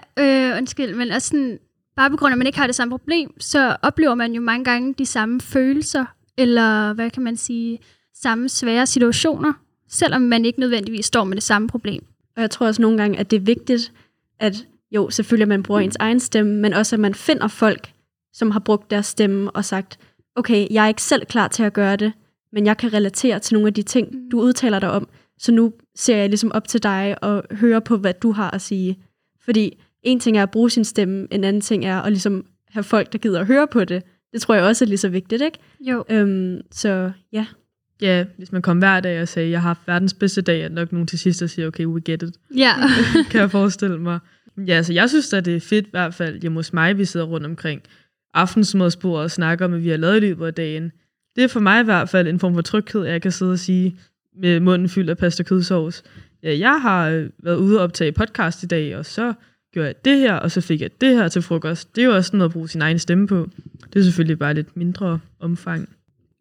[0.51, 1.59] øh, undskyld, men også sådan,
[1.97, 4.41] bare på grund af, at man ikke har det samme problem, så oplever man jo
[4.41, 6.05] mange gange de samme følelser,
[6.39, 7.79] eller hvad kan man sige,
[8.15, 9.53] samme svære situationer,
[9.89, 12.05] selvom man ikke nødvendigvis står med det samme problem.
[12.37, 13.93] Og jeg tror også nogle gange, at det er vigtigt,
[14.41, 17.93] at jo, selvfølgelig at man bruger ens egen stemme, men også at man finder folk,
[18.33, 19.99] som har brugt deres stemme og sagt,
[20.37, 22.13] okay, jeg er ikke selv klar til at gøre det,
[22.53, 25.09] men jeg kan relatere til nogle af de ting, du udtaler dig om,
[25.39, 28.61] så nu ser jeg ligesom op til dig og hører på, hvad du har at
[28.61, 28.99] sige.
[29.45, 32.85] Fordi en ting er at bruge sin stemme, en anden ting er at ligesom have
[32.85, 34.03] folk, der gider at høre på det.
[34.33, 35.59] Det tror jeg også er lige så vigtigt, ikke?
[35.81, 36.05] Jo.
[36.11, 37.47] Øhm, så ja.
[38.03, 40.69] Ja, hvis man kom hver dag og sagde, jeg har haft verdens bedste dag, er
[40.69, 42.37] nok nogen til sidst, der siger, okay, we get it.
[42.57, 42.73] Ja.
[43.31, 44.19] kan jeg forestille mig.
[44.67, 47.05] Ja, altså jeg synes at det er fedt i hvert fald hjemme hos mig, vi
[47.05, 47.83] sidder rundt omkring
[48.35, 50.93] aftensmadsbordet og snakker om, hvad vi har lavet i løbet af dagen.
[51.37, 53.53] Det er for mig i hvert fald en form for tryghed, at jeg kan sidde
[53.53, 53.97] og sige
[54.37, 56.03] med munden fyldt af pasta kødsovs.
[56.43, 59.33] Ja, jeg har øh, været ude og optage podcast i dag, og så
[59.73, 61.97] gjorde jeg det her, og så fik jeg det her til frokost.
[61.97, 63.49] Det er jo også noget at bruge sin egen stemme på.
[63.93, 65.89] Det er selvfølgelig bare lidt mindre omfang.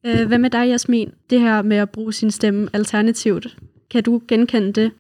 [0.05, 1.11] Øh, hvad med dig, Jasmin?
[1.29, 3.57] Det her med at bruge sin stemme alternativt.
[3.91, 4.91] Kan du genkende det?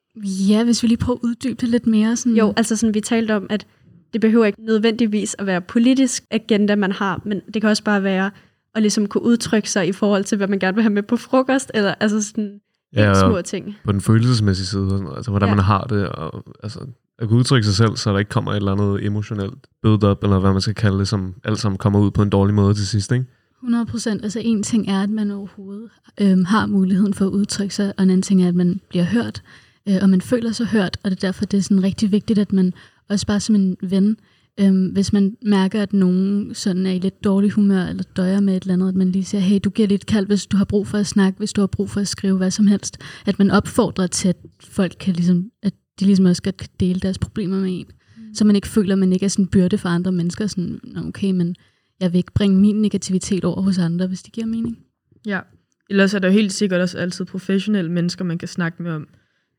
[0.49, 2.15] Ja, hvis vi lige prøver at uddybe det lidt mere.
[2.15, 2.37] Sådan...
[2.37, 3.67] Jo, altså sådan, vi talte om, at
[4.13, 8.03] det behøver ikke nødvendigvis at være politisk agenda, man har, men det kan også bare
[8.03, 8.31] være
[8.75, 11.17] at ligesom kunne udtrykke sig i forhold til, hvad man gerne vil have med på
[11.17, 12.59] frokost, eller altså sådan
[12.93, 13.75] Ja, helt og små ting.
[13.85, 15.55] På den følelsesmæssige side, og altså hvordan Ja.
[15.55, 16.79] man har det, og altså,
[17.19, 20.39] at kunne udtrykke sig selv, så der ikke kommer et eller andet emotionelt build-up, eller
[20.39, 22.87] hvad man skal kalde det, som alt sammen kommer ud på en dårlig måde til
[22.87, 23.25] sidst, ikke?
[23.59, 24.23] 100 procent.
[24.23, 25.89] Altså en ting er, at man overhovedet
[26.21, 29.05] øhm, har muligheden for at udtrykke sig, og en anden ting er, at man bliver
[29.05, 29.41] hørt,
[29.89, 32.39] øh, og man føler sig hørt, og det er derfor, det er sådan rigtig vigtigt,
[32.39, 32.73] at man
[33.09, 34.17] også bare som en ven,
[34.59, 38.57] øhm, hvis man mærker, at nogen sådan er i lidt dårlig humør, eller døjer med
[38.57, 40.65] et eller andet, at man lige siger, hey, du giver lidt kald, hvis du har
[40.65, 42.97] brug for at snakke, hvis du har brug for at skrive hvad som helst.
[43.25, 46.99] At man opfordrer til, at folk kan ligesom, at de ligesom også godt kan dele
[46.99, 47.85] deres problemer med en.
[48.17, 48.33] Mm.
[48.33, 50.47] Så man ikke føler, at man ikke er sådan en byrde for andre mennesker.
[50.47, 51.55] Sådan, "Nå, okay, men
[51.99, 54.77] jeg vil ikke bringe min negativitet over hos andre, hvis det giver mening.
[55.25, 55.39] Ja.
[55.89, 59.07] Ellers er der jo helt sikkert også altid professionelle mennesker, man kan snakke med om.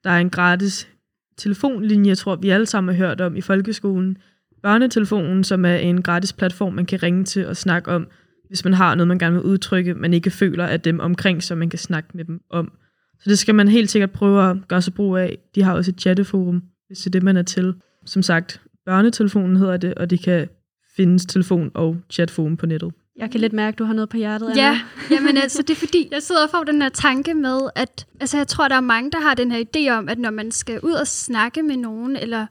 [0.04, 0.88] Der er en gratis
[1.36, 4.16] telefonlinje, jeg tror, vi alle sammen har hørt om i folkeskolen.
[4.62, 8.06] Børnetelefonen, som er en gratis platform, man kan ringe til og snakke om,
[8.48, 11.54] hvis man har noget, man gerne vil udtrykke, man ikke føler at dem omkring, så
[11.54, 12.72] man kan snakke med dem om.
[13.20, 15.38] Så det skal man helt sikkert prøve at gøre sig brug af.
[15.54, 17.74] De har også et chatteforum, hvis det er det, man er til.
[18.06, 20.48] Som sagt, børnetelefonen hedder det, og det kan
[20.96, 22.92] findes telefon- og chatforum på nettet.
[23.16, 24.62] Jeg kan lidt mærke, at du har noget på hjertet, Anna.
[24.62, 24.80] Ja,
[25.10, 28.36] jamen altså, det er fordi, jeg sidder og får den her tanke med, at altså,
[28.36, 30.80] jeg tror, der er mange, der har den her idé om, at når man skal
[30.80, 32.46] ud og snakke med nogen, eller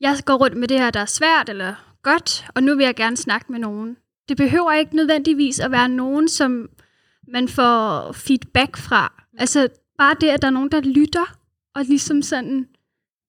[0.00, 2.94] jeg går rundt med det her, der er svært eller godt, og nu vil jeg
[2.94, 3.96] gerne snakke med nogen.
[4.28, 6.68] Det behøver ikke nødvendigvis at være nogen, som
[7.28, 9.24] man får feedback fra.
[9.38, 9.68] Altså
[9.98, 11.38] bare det, at der er nogen, der lytter,
[11.74, 12.66] og ligesom sådan,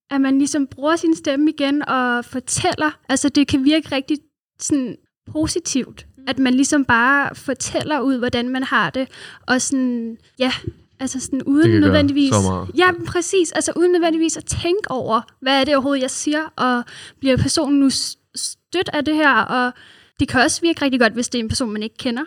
[0.09, 2.99] at man ligesom bruger sin stemme igen og fortæller.
[3.09, 4.17] Altså det kan virke rigtig
[4.59, 4.97] sådan
[5.31, 9.07] positivt, at man ligesom bare fortæller ud, hvordan man har det,
[9.47, 10.51] og sådan, ja,
[10.99, 12.29] altså sådan uden Det nødvendigvis...
[12.29, 12.65] så.
[12.77, 13.51] Ja, præcis.
[13.51, 16.83] Altså uden nødvendigvis at tænke over, hvad er det overhovedet, jeg siger, og
[17.19, 17.89] bliver personen nu
[18.35, 19.73] stødt af det her, og
[20.19, 22.23] det kan også virke rigtig godt, hvis det er en person, man ikke kender.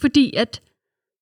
[0.00, 0.60] Fordi at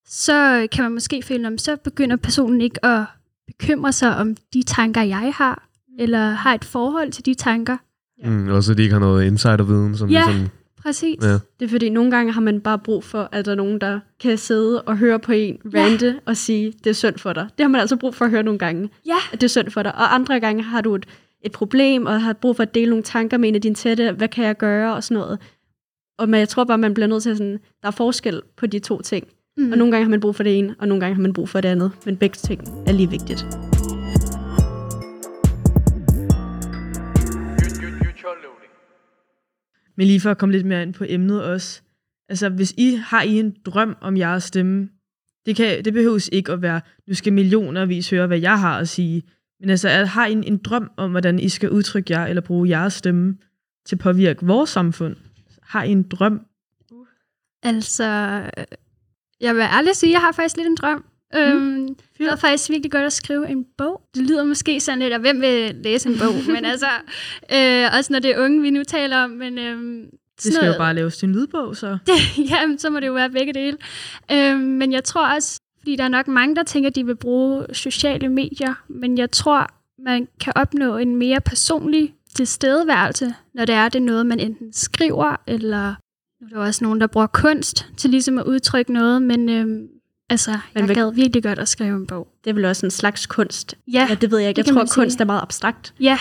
[0.07, 3.05] så kan man måske føle, om så begynder personen ikke at
[3.47, 5.69] bekymre sig om de tanker, jeg har,
[5.99, 7.77] eller har et forhold til de tanker.
[8.25, 10.49] Mm, eller så de ikke har noget insiderviden, som Ja, ligesom...
[10.83, 11.17] præcis.
[11.23, 11.33] Ja.
[11.33, 14.01] Det er fordi, nogle gange har man bare brug for, at der er nogen, der
[14.21, 17.49] kan sidde og høre på en rante og sige, det er synd for dig.
[17.59, 19.15] Det har man altså brug for at høre nogle gange, Ja.
[19.33, 19.95] at det er synd for dig.
[19.95, 21.07] Og andre gange har du et,
[21.45, 24.13] et problem, og har brug for at dele nogle tanker med en af dine tætte.
[24.13, 24.95] Hvad kan jeg gøre?
[24.95, 25.39] Og sådan noget.
[26.19, 28.79] Og men jeg tror bare, man bliver nødt til sådan, der er forskel på de
[28.79, 29.27] to ting.
[29.57, 29.65] Mm.
[29.65, 29.73] Mm.
[29.73, 31.49] Og nogle gange har man brug for det ene, og nogle gange har man brug
[31.49, 31.91] for det andet.
[32.07, 33.47] Men begge ting er lige vigtigt.
[40.01, 41.83] Men lige for at komme lidt mere ind på emnet også.
[42.29, 44.89] Altså, hvis I har I en drøm om jeres stemme,
[45.47, 48.89] det, kan, det behøves ikke at være, nu skal millionervis høre, hvad jeg har at
[48.89, 49.23] sige.
[49.61, 52.43] Men altså, at har I en, en drøm om, hvordan I skal udtrykke jer, eller
[52.43, 53.37] bruge jeres stemme
[53.87, 55.17] til at påvirke vores samfund?
[55.63, 56.41] Har I en drøm?
[56.93, 57.07] Uh.
[57.63, 58.05] Altså,
[58.59, 58.65] øh,
[59.41, 61.05] jeg vil ærligt sige, jeg har faktisk lidt en drøm.
[61.37, 64.03] Øhm, det er faktisk virkelig godt at skrive en bog.
[64.15, 66.35] Det lyder måske sådan lidt, at hvem vil læse en bog?
[66.47, 66.87] men altså,
[67.53, 69.31] øh, også når det er unge, vi nu taler om.
[69.31, 70.05] Men, øhm,
[70.45, 71.99] Det skal jo bare laves til en lydbog, så.
[72.51, 73.77] Jamen, så må det jo være begge dele.
[74.33, 77.17] Øhm, men jeg tror også, fordi der er nok mange, der tænker, at de vil
[77.17, 79.67] bruge sociale medier, men jeg tror,
[80.05, 84.73] man kan opnå en mere personlig tilstedeværelse, når det er, det er noget, man enten
[84.73, 85.95] skriver, eller
[86.41, 89.89] nu er der også nogen, der bruger kunst til ligesom at udtrykke noget, men øhm,
[90.31, 92.29] altså, jeg hvad- gad virkelig godt at skrive en bog.
[92.45, 93.75] Det er vel også en slags kunst.
[93.93, 94.59] Ja, ja det ved jeg ikke.
[94.59, 94.95] Jeg tror, sige.
[94.95, 95.95] kunst er meget abstrakt.
[96.01, 96.19] Ja.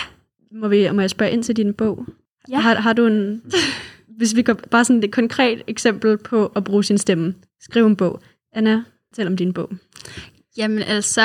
[0.52, 2.06] Må, vi, må jeg spørge ind til din bog?
[2.50, 2.58] Ja.
[2.60, 3.42] Har, har du en...
[4.18, 7.34] Hvis vi går bare sådan et konkret eksempel på at bruge sin stemme.
[7.60, 8.20] Skriv en bog.
[8.52, 9.70] Anna, fortæl om din bog.
[10.56, 11.22] Jamen altså,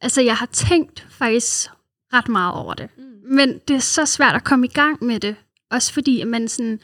[0.00, 1.70] altså jeg har tænkt faktisk
[2.12, 2.88] ret meget over det.
[2.98, 3.04] Mm.
[3.34, 5.36] Men det er så svært at komme i gang med det.
[5.70, 6.80] Også fordi, at man sådan,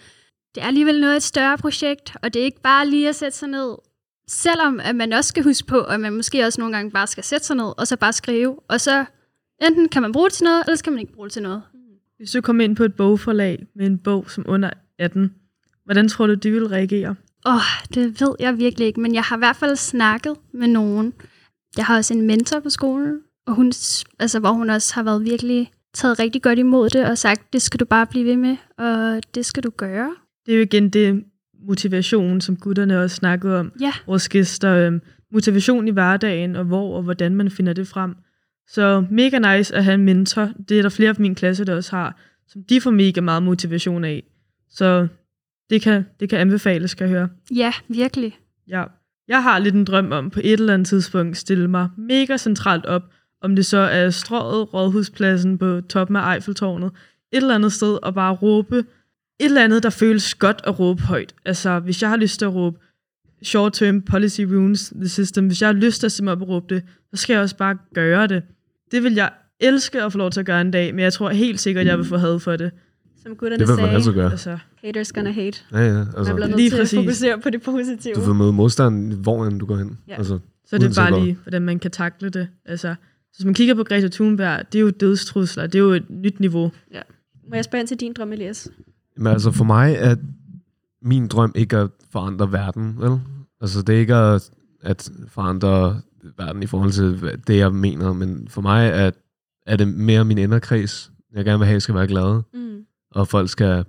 [0.54, 3.38] det er alligevel noget et større projekt, og det er ikke bare lige at sætte
[3.38, 3.74] sig ned.
[4.28, 7.24] Selvom at man også skal huske på, at man måske også nogle gange bare skal
[7.24, 8.56] sætte sig ned, og så bare skrive.
[8.68, 9.04] Og så
[9.62, 11.42] enten kan man bruge det til noget, eller så kan man ikke bruge det til
[11.42, 11.62] noget.
[12.16, 15.34] Hvis du kommer ind på et bogforlag med en bog som under 18,
[15.84, 17.14] hvordan tror du, de vil reagere?
[17.46, 17.60] Åh, oh,
[17.94, 21.12] det ved jeg virkelig ikke, men jeg har i hvert fald snakket med nogen.
[21.76, 23.72] Jeg har også en mentor på skolen, og hun,
[24.18, 27.62] altså, hvor hun også har været virkelig taget rigtig godt imod det, og sagt, det
[27.62, 30.16] skal du bare blive ved med, og det skal du gøre.
[30.46, 31.24] Det er jo igen det
[31.66, 33.72] motivation, som gutterne også snakkede om.
[33.80, 33.92] Ja.
[34.06, 34.74] Vores gæster.
[34.74, 35.00] Øhm,
[35.34, 38.16] motivation i hverdagen, og hvor og hvordan man finder det frem.
[38.68, 40.50] Så mega nice at have en mentor.
[40.68, 43.42] Det er der flere af min klasse, der også har, som de får mega meget
[43.42, 44.22] motivation af.
[44.70, 45.06] Så
[45.70, 47.28] det kan, det kan anbefales, skal jeg høre.
[47.54, 48.38] Ja, virkelig.
[48.68, 48.84] Ja.
[49.28, 52.86] Jeg har lidt en drøm om på et eller andet tidspunkt stille mig mega centralt
[52.86, 53.02] op,
[53.42, 56.90] om det så er strået rådhuspladsen på toppen af Eiffeltårnet,
[57.32, 58.84] et eller andet sted, og bare råbe
[59.40, 61.34] et eller andet, der føles godt at råbe højt.
[61.44, 62.78] Altså, hvis jeg har lyst til at råbe
[63.44, 66.82] short-term policy ruins the system, hvis jeg har lyst til at simpelthen og råbe det,
[67.14, 68.42] så skal jeg også bare gøre det.
[68.90, 69.30] Det vil jeg
[69.60, 71.86] elske at få lov til at gøre en dag, men jeg tror helt sikkert, at
[71.86, 72.70] jeg vil få had for det.
[73.22, 74.30] Som gutterne Det vil man sagde, altid gøre.
[74.30, 75.58] Altså, haters gonna hate.
[75.72, 75.92] Ja, ja.
[75.92, 76.98] Man Altså, bliver nødt Lige til præcis.
[76.98, 78.14] at fokusere på det positive.
[78.14, 79.98] du vil møde modstand, hvor end du går hen.
[80.08, 80.14] Ja.
[80.16, 82.48] Altså, så er det uanset bare lige, hvordan man kan takle det.
[82.66, 82.94] Altså,
[83.36, 86.40] hvis man kigger på Greta Thunberg, det er jo dødstrusler, det er jo et nyt
[86.40, 86.72] niveau.
[87.48, 88.68] Må jeg spørge ind til din drøm, Elias?
[89.16, 90.16] Men altså for mig er
[91.02, 93.20] min drøm ikke at forandre verden, vel?
[93.60, 94.50] Altså det er ikke at,
[94.82, 96.00] at forandre
[96.38, 99.10] verden i forhold til det, jeg mener, men for mig er,
[99.66, 101.10] er det mere min inderkreds.
[101.34, 102.80] Jeg gerne vil have, skal være glade, Mm.
[103.10, 103.84] og folk skal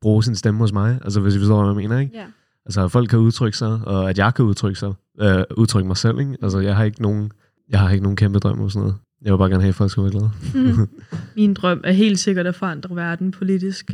[0.00, 0.98] bruge sin stemme hos mig.
[1.04, 2.16] Altså hvis I forstår, hvad jeg mener, ikke?
[2.16, 2.24] Ja.
[2.66, 5.96] Altså at folk kan udtrykke sig, og at jeg kan udtrykke sig, øh, udtrykke mig
[5.96, 6.36] selv, ikke?
[6.42, 7.30] Altså jeg har ikke nogen,
[7.68, 8.96] jeg har ikke nogen kæmpe drøm og sådan noget.
[9.22, 10.30] Jeg vil bare gerne have, at folk skal være glade.
[11.36, 13.90] Min drøm er helt sikkert at forandre verden politisk.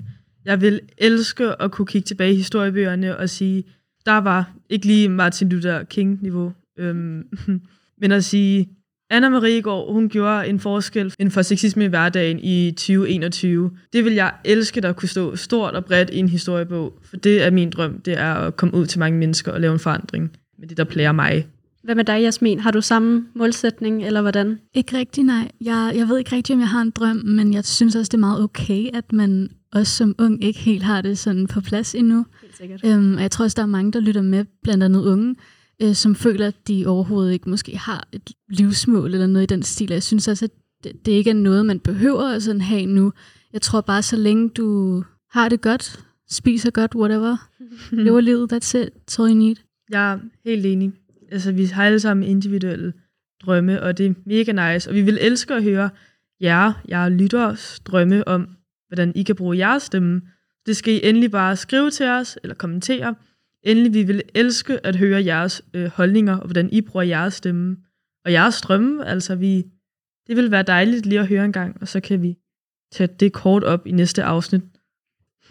[0.47, 3.65] Jeg vil elske at kunne kigge tilbage i historiebøgerne og sige,
[4.07, 7.23] der var ikke lige Martin Luther King-niveau, øhm,
[8.01, 8.69] men at sige,
[9.11, 13.71] Anna Marie går, hun gjorde en forskel inden for sexisme i hverdagen i 2021.
[13.93, 17.43] Det vil jeg elske, der kunne stå stort og bredt i en historiebog, for det
[17.43, 20.37] er min drøm, det er at komme ud til mange mennesker og lave en forandring
[20.59, 21.47] med det, der plager mig.
[21.83, 22.61] Hvad med dig, Jasmin?
[22.61, 24.59] Har du samme målsætning, eller hvordan?
[24.75, 25.51] Ikke rigtig, nej.
[25.61, 28.15] Jeg, jeg ved ikke rigtig, om jeg har en drøm, men jeg synes også, det
[28.15, 31.95] er meget okay, at man også som ung ikke helt har det sådan på plads
[31.95, 32.27] endnu.
[32.43, 32.81] Helt sikkert.
[32.85, 35.37] Øhm, og jeg tror også, der er mange, der lytter med, blandt andet unge,
[35.83, 39.63] øh, som føler, at de overhovedet ikke måske har et livsmål eller noget i den
[39.63, 39.91] stil.
[39.91, 40.51] Og Jeg synes også, at
[40.85, 43.13] det, det ikke er noget, man behøver at sådan have nu.
[43.53, 47.37] Jeg tror bare, så længe du har det godt, spiser godt, whatever,
[48.05, 49.57] lever livet, that's it, that's all you need.
[49.91, 50.93] Jeg er helt enig.
[51.33, 52.93] Altså, vi har alle sammen individuelle
[53.45, 54.91] drømme, og det er mega nice.
[54.91, 55.91] Og vi vil elske at høre
[56.41, 58.49] jer, jeg lytteres drømme om,
[58.89, 60.23] hvordan I kan bruge jeres stemme.
[60.67, 63.15] Det skal I endelig bare skrive til os, eller kommentere.
[63.63, 67.77] Endelig, vi vil elske at høre jeres øh, holdninger, og hvordan I bruger jeres stemme.
[68.25, 69.65] Og jeres drømme, altså vi,
[70.27, 72.37] det vil være dejligt lige at høre en gang, og så kan vi
[72.93, 74.63] tage det kort op i næste afsnit.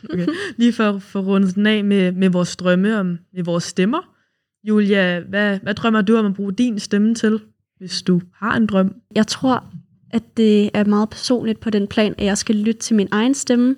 [0.09, 0.27] Okay.
[0.57, 4.15] Lige for at få rundet den af med, med vores drømme om med vores stemmer.
[4.63, 7.39] Julia, hvad, hvad drømmer du om at bruge din stemme til,
[7.77, 8.95] hvis du har en drøm?
[9.15, 9.73] Jeg tror,
[10.11, 13.33] at det er meget personligt på den plan, at jeg skal lytte til min egen
[13.33, 13.75] stemme,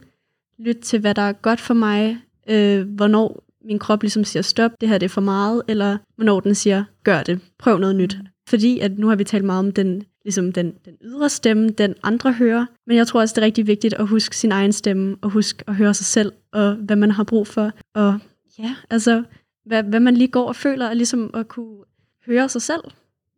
[0.60, 2.18] lytte til, hvad der er godt for mig,
[2.50, 6.40] øh, hvornår min krop ligesom siger stop, det her det er for meget, eller hvornår
[6.40, 8.18] den siger, gør det, prøv noget nyt.
[8.50, 11.96] Fordi at nu har vi talt meget om den, ligesom den, den ydre stemme, den
[12.04, 15.16] andre hører, men jeg tror også, det er rigtig vigtigt at huske sin egen stemme,
[15.22, 18.20] og huske at høre sig selv, og hvad man har brug for, og
[18.60, 19.24] ja, altså,
[19.66, 21.84] hvad, hvad man lige går og føler, og ligesom at kunne
[22.26, 22.82] høre sig selv.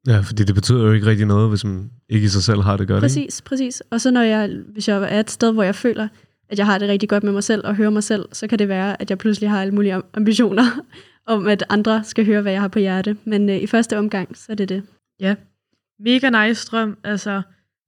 [0.10, 2.78] Ja, fordi det betyder jo ikke rigtig noget, hvis man ikke i sig selv har
[2.78, 2.98] det godt.
[2.98, 3.04] Ikke?
[3.04, 3.84] Præcis, præcis.
[3.90, 6.08] Og så når jeg, hvis jeg er et sted, hvor jeg føler,
[6.50, 8.60] at jeg har det rigtig godt med mig selv og hører mig selv, så kan
[8.60, 10.64] det være, at jeg pludselig har alle mulige am- ambitioner
[11.34, 13.18] om, at andre skal høre, hvad jeg har på hjerte.
[13.26, 14.84] Men øh, i første omgang, så er det det.
[15.20, 15.36] Ja,
[16.00, 16.98] mega nice drøm.
[17.04, 17.42] Altså,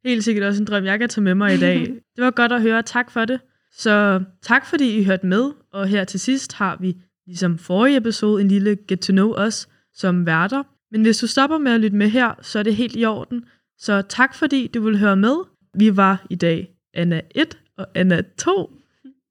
[0.06, 1.80] helt sikkert også en drøm, jeg kan tage med mig i dag.
[2.16, 2.82] Det var godt at høre.
[2.84, 3.40] Tak for det.
[3.78, 5.52] Så tak, fordi I hørte med.
[5.74, 6.98] Og her til sidst har vi,
[7.28, 10.64] ligesom forrige episode, en lille Get to Know Us som værter.
[10.92, 13.46] Men hvis du stopper med at lytte med her, så er det helt i orden.
[13.78, 15.36] Så tak, fordi du vil høre med.
[15.74, 18.72] Vi var i dag Anna 1 og Anna 2,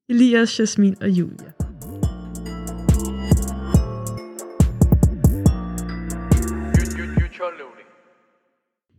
[0.09, 1.51] Elias, Jasmin og Julia.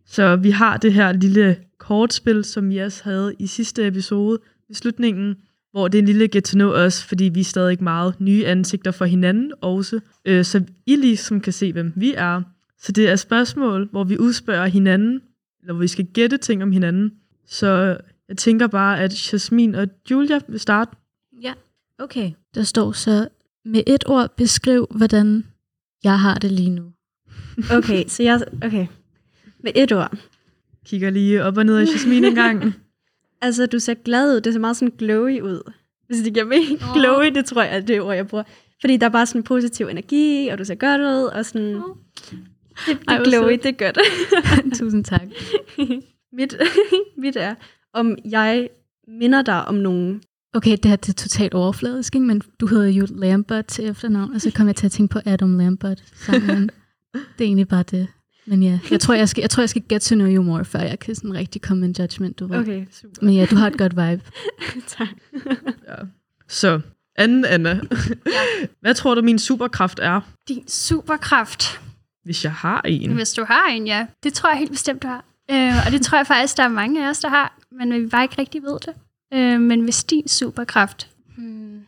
[0.06, 4.38] Så vi har det her lille kortspil, som vi også havde i sidste episode
[4.68, 5.36] i slutningen,
[5.72, 8.46] hvor det er en lille get to know os, fordi vi er stadig meget nye
[8.46, 12.42] ansigter for hinanden også, øh, så I ligesom kan se, hvem vi er.
[12.82, 15.22] Så det er spørgsmål, hvor vi udspørger hinanden,
[15.60, 17.12] eller hvor vi skal gætte ting om hinanden.
[17.46, 20.96] Så jeg tænker bare, at Jasmin og Julia vil starte.
[21.42, 21.52] Ja,
[21.98, 22.30] okay.
[22.54, 23.28] Der står så,
[23.64, 25.46] med et ord beskriv, hvordan
[26.04, 26.92] jeg har det lige nu.
[27.78, 28.40] Okay, så jeg...
[28.62, 28.86] Okay.
[29.62, 30.16] Med et ord.
[30.86, 32.62] Kigger lige op og ned af Jasmin en gang.
[33.44, 34.40] Altså, du ser glad ud.
[34.40, 35.72] Det ser meget sådan glowy ud.
[36.06, 36.82] Hvis det giver mening.
[36.82, 36.94] Oh.
[36.94, 38.44] Glowy, det tror jeg er det ord, jeg bruger.
[38.80, 41.74] Fordi der er bare sådan en positiv energi, og du ser godt ud, og sådan...
[41.74, 41.96] Oh.
[42.86, 43.62] Det, det er sødt.
[43.62, 43.98] det er godt.
[44.78, 45.22] Tusind tak.
[46.38, 46.54] mit,
[47.22, 47.54] mit er,
[47.92, 48.68] om jeg
[49.08, 50.22] minder dig om nogen.
[50.54, 52.26] Okay, det her det er totalt overfladisk, ikke?
[52.26, 55.20] men du hedder jo Lambert til efternavn, og så kom jeg til at tænke på
[55.24, 56.70] Adam Lambert sammen.
[57.12, 58.08] det er egentlig bare det.
[58.46, 60.64] Men ja, jeg tror, jeg skal, jeg tror, jeg skal get to know you more,
[60.64, 62.58] før jeg kan sådan rigtig komme med en judgment, du ved.
[62.58, 63.14] Okay, super.
[63.22, 64.22] Men ja, du har et godt vibe.
[64.86, 65.08] tak.
[65.88, 65.94] ja.
[66.48, 66.80] Så,
[67.16, 67.80] anden Anna.
[68.80, 71.80] Hvad tror du, min superkraft er, Din superkraft,
[72.24, 73.12] hvis jeg har en?
[73.12, 74.06] hvis du har en, ja.
[74.22, 75.24] Det tror jeg helt bestemt, du har.
[75.50, 78.06] Øh, og det tror jeg faktisk, der er mange af os, der har, men vi
[78.06, 78.94] bare ikke rigtig ved det.
[79.34, 81.80] Øh, men hvis din superkraft, hmm,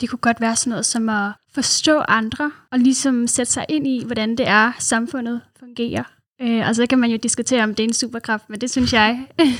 [0.00, 3.86] det kunne godt være sådan noget som at forstå andre, og ligesom sætte sig ind
[3.86, 6.04] i, hvordan det er, samfundet fungerer.
[6.42, 8.92] Øh, og så kan man jo diskutere, om det er en superkraft, men det synes
[8.92, 9.26] jeg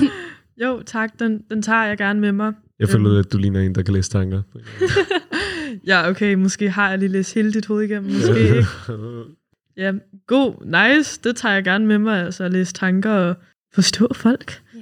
[0.63, 1.19] Jo, tak.
[1.19, 2.53] Den, den tager jeg gerne med mig.
[2.79, 4.43] Jeg føler, at du ligner en, der kan læse tanker.
[5.87, 6.35] Ja, okay.
[6.35, 8.13] Måske har jeg lige læst hele dit hoved igennem.
[8.13, 8.67] Måske ikke.
[9.81, 9.93] Ja,
[10.27, 10.65] god.
[10.65, 11.21] Nice.
[11.25, 12.25] Det tager jeg gerne med mig.
[12.25, 13.35] Altså at læse tanker og
[13.75, 14.63] forstå folk.
[14.75, 14.81] Ja.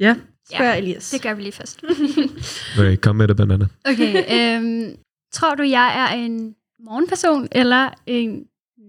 [0.00, 0.16] Ja.
[0.54, 1.10] Spørg Elias.
[1.10, 1.80] Det gør vi lige først.
[2.78, 3.66] Okay, kom med det, banana.
[3.84, 4.96] okay, øhm,
[5.32, 8.44] tror du, jeg er en morgenperson eller en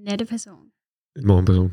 [0.07, 0.59] natteperson?
[1.18, 1.72] En morgenperson.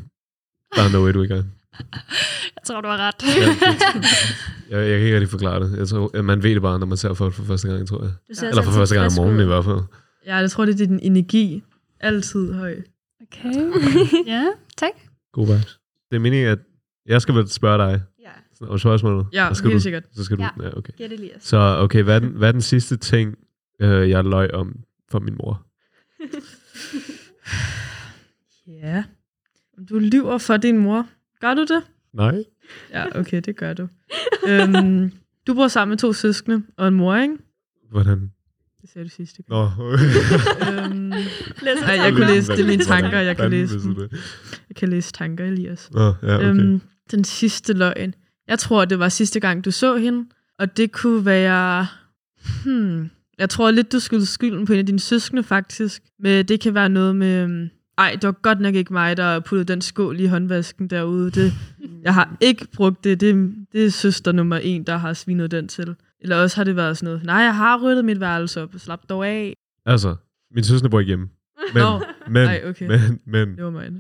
[0.76, 1.43] Der er no way, du ikke er.
[2.57, 3.22] Jeg tror, du har ret.
[4.70, 5.78] Jeg, jeg kan ikke rigtig forklare det.
[5.78, 8.12] Jeg tror, man ved det bare, når man ser folk for første gang, tror jeg.
[8.28, 9.80] Du ser Eller for første gang om morgenen i hvert fald.
[10.26, 11.62] Ja, jeg tror, det er din energi.
[12.01, 12.76] Altid høj.
[13.33, 13.53] Okay.
[14.33, 14.45] ja,
[14.76, 14.91] tak.
[15.33, 15.81] God vibes.
[16.11, 16.59] Det er meningen, at
[17.07, 18.66] jeg skal vel spørge dig Ja.
[18.66, 19.26] om spørgsmålet.
[19.33, 20.05] Ja, Så skal helt du, sikkert.
[20.12, 20.49] Så skal du, Ja.
[20.62, 20.93] ja, okay.
[20.97, 21.43] Gæt Elias.
[21.43, 23.39] Så okay, hvad er den, hvad er den sidste ting,
[23.81, 24.76] øh, jeg løj om
[25.11, 25.66] for min mor?
[28.66, 29.05] Ja.
[29.89, 31.07] Du lyver for din mor.
[31.41, 31.83] Gør du det?
[32.12, 32.45] Nej.
[32.91, 33.89] Ja, okay, det gør du.
[34.49, 35.12] øhm,
[35.47, 37.37] du bor sammen med to søskende og en mor, ikke?
[37.91, 38.33] Hvordan?
[38.83, 39.70] Det sagde du sidste gang.
[39.79, 39.85] Nå.
[39.93, 41.09] øhm,
[41.62, 43.97] nej, jeg kunne læse, det er mine tanker, jeg kan læse dem.
[44.68, 45.91] Jeg kan læse tanker, Elias.
[45.93, 46.49] Nå, ja, okay.
[46.49, 48.14] Øhm, den sidste løgn.
[48.49, 50.29] Jeg tror, det var sidste gang, du så hende.
[50.59, 51.87] Og det kunne være...
[52.64, 56.03] Hmm, jeg tror lidt, du skulle skylden på en af dine søskende, faktisk.
[56.18, 57.43] Men det kan være noget med...
[57.43, 57.68] øhm,
[57.99, 61.31] Ej, det var godt nok ikke mig, der puttede den skål i håndvasken derude.
[61.31, 61.53] Det,
[62.03, 63.20] jeg har ikke brugt det.
[63.20, 63.55] det.
[63.72, 65.97] Det er søster nummer en, der har svinet den til.
[66.20, 69.08] Eller også har det været sådan noget, nej, jeg har ryddet mit værelse op, slap
[69.08, 69.54] dog af.
[69.86, 70.16] Altså,
[70.54, 71.28] min søster bor ikke hjemme.
[71.74, 72.88] Men, Nå, men, ej, okay.
[72.88, 73.90] men, men Det var mig.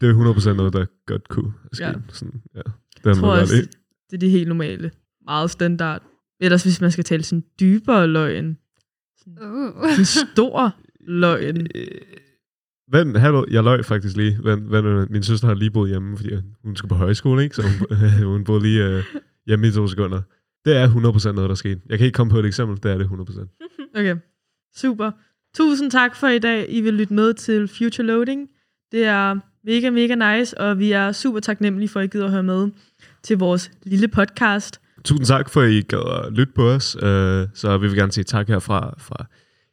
[0.00, 1.84] det er 100% noget, der godt kunne ske.
[1.84, 1.92] Ja.
[2.08, 2.60] Sådan, ja.
[2.96, 3.66] Det Jeg tror også, ret i.
[4.10, 4.90] det er det helt normale.
[5.24, 6.02] Meget standard.
[6.40, 8.58] Ellers hvis man skal tale sådan dybere løgn.
[9.26, 9.98] Uh.
[9.98, 11.66] En stor løgn.
[12.92, 14.38] Vent, hallo, jeg løg faktisk lige.
[14.42, 16.30] Vent, vent, min søster har lige boet hjemme, fordi
[16.64, 17.56] hun skulle på højskole, ikke?
[17.56, 17.98] Så hun,
[18.32, 19.04] hun boede lige øh,
[19.46, 20.22] hjemme i to sekunder.
[20.66, 21.80] Det er 100% noget, der skete.
[21.88, 23.62] Jeg kan ikke komme på et eksempel, det er det 100%.
[23.98, 24.16] Okay,
[24.76, 25.10] super.
[25.54, 26.66] Tusind tak for i dag.
[26.68, 28.48] I vil lytte med til Future Loading.
[28.92, 32.30] Det er mega, mega nice, og vi er super taknemmelige for, at I gider at
[32.30, 32.68] høre med
[33.22, 34.80] til vores lille podcast.
[35.04, 36.96] Tusind tak for, at I gad at lytte på os.
[37.02, 39.26] Øh, så vi vil gerne sige tak herfra fra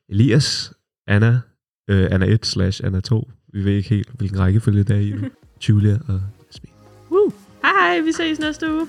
[0.09, 0.73] Elias,
[1.07, 1.39] Anna,
[1.89, 3.31] øh, Anna 1 slash Anna 2.
[3.53, 5.27] Vi ved ikke helt, hvilken rækkefølge det er i nu.
[5.69, 6.73] Julia og Jasmin.
[7.11, 7.33] Woo.
[7.61, 8.87] Hej hej, vi ses næste uge.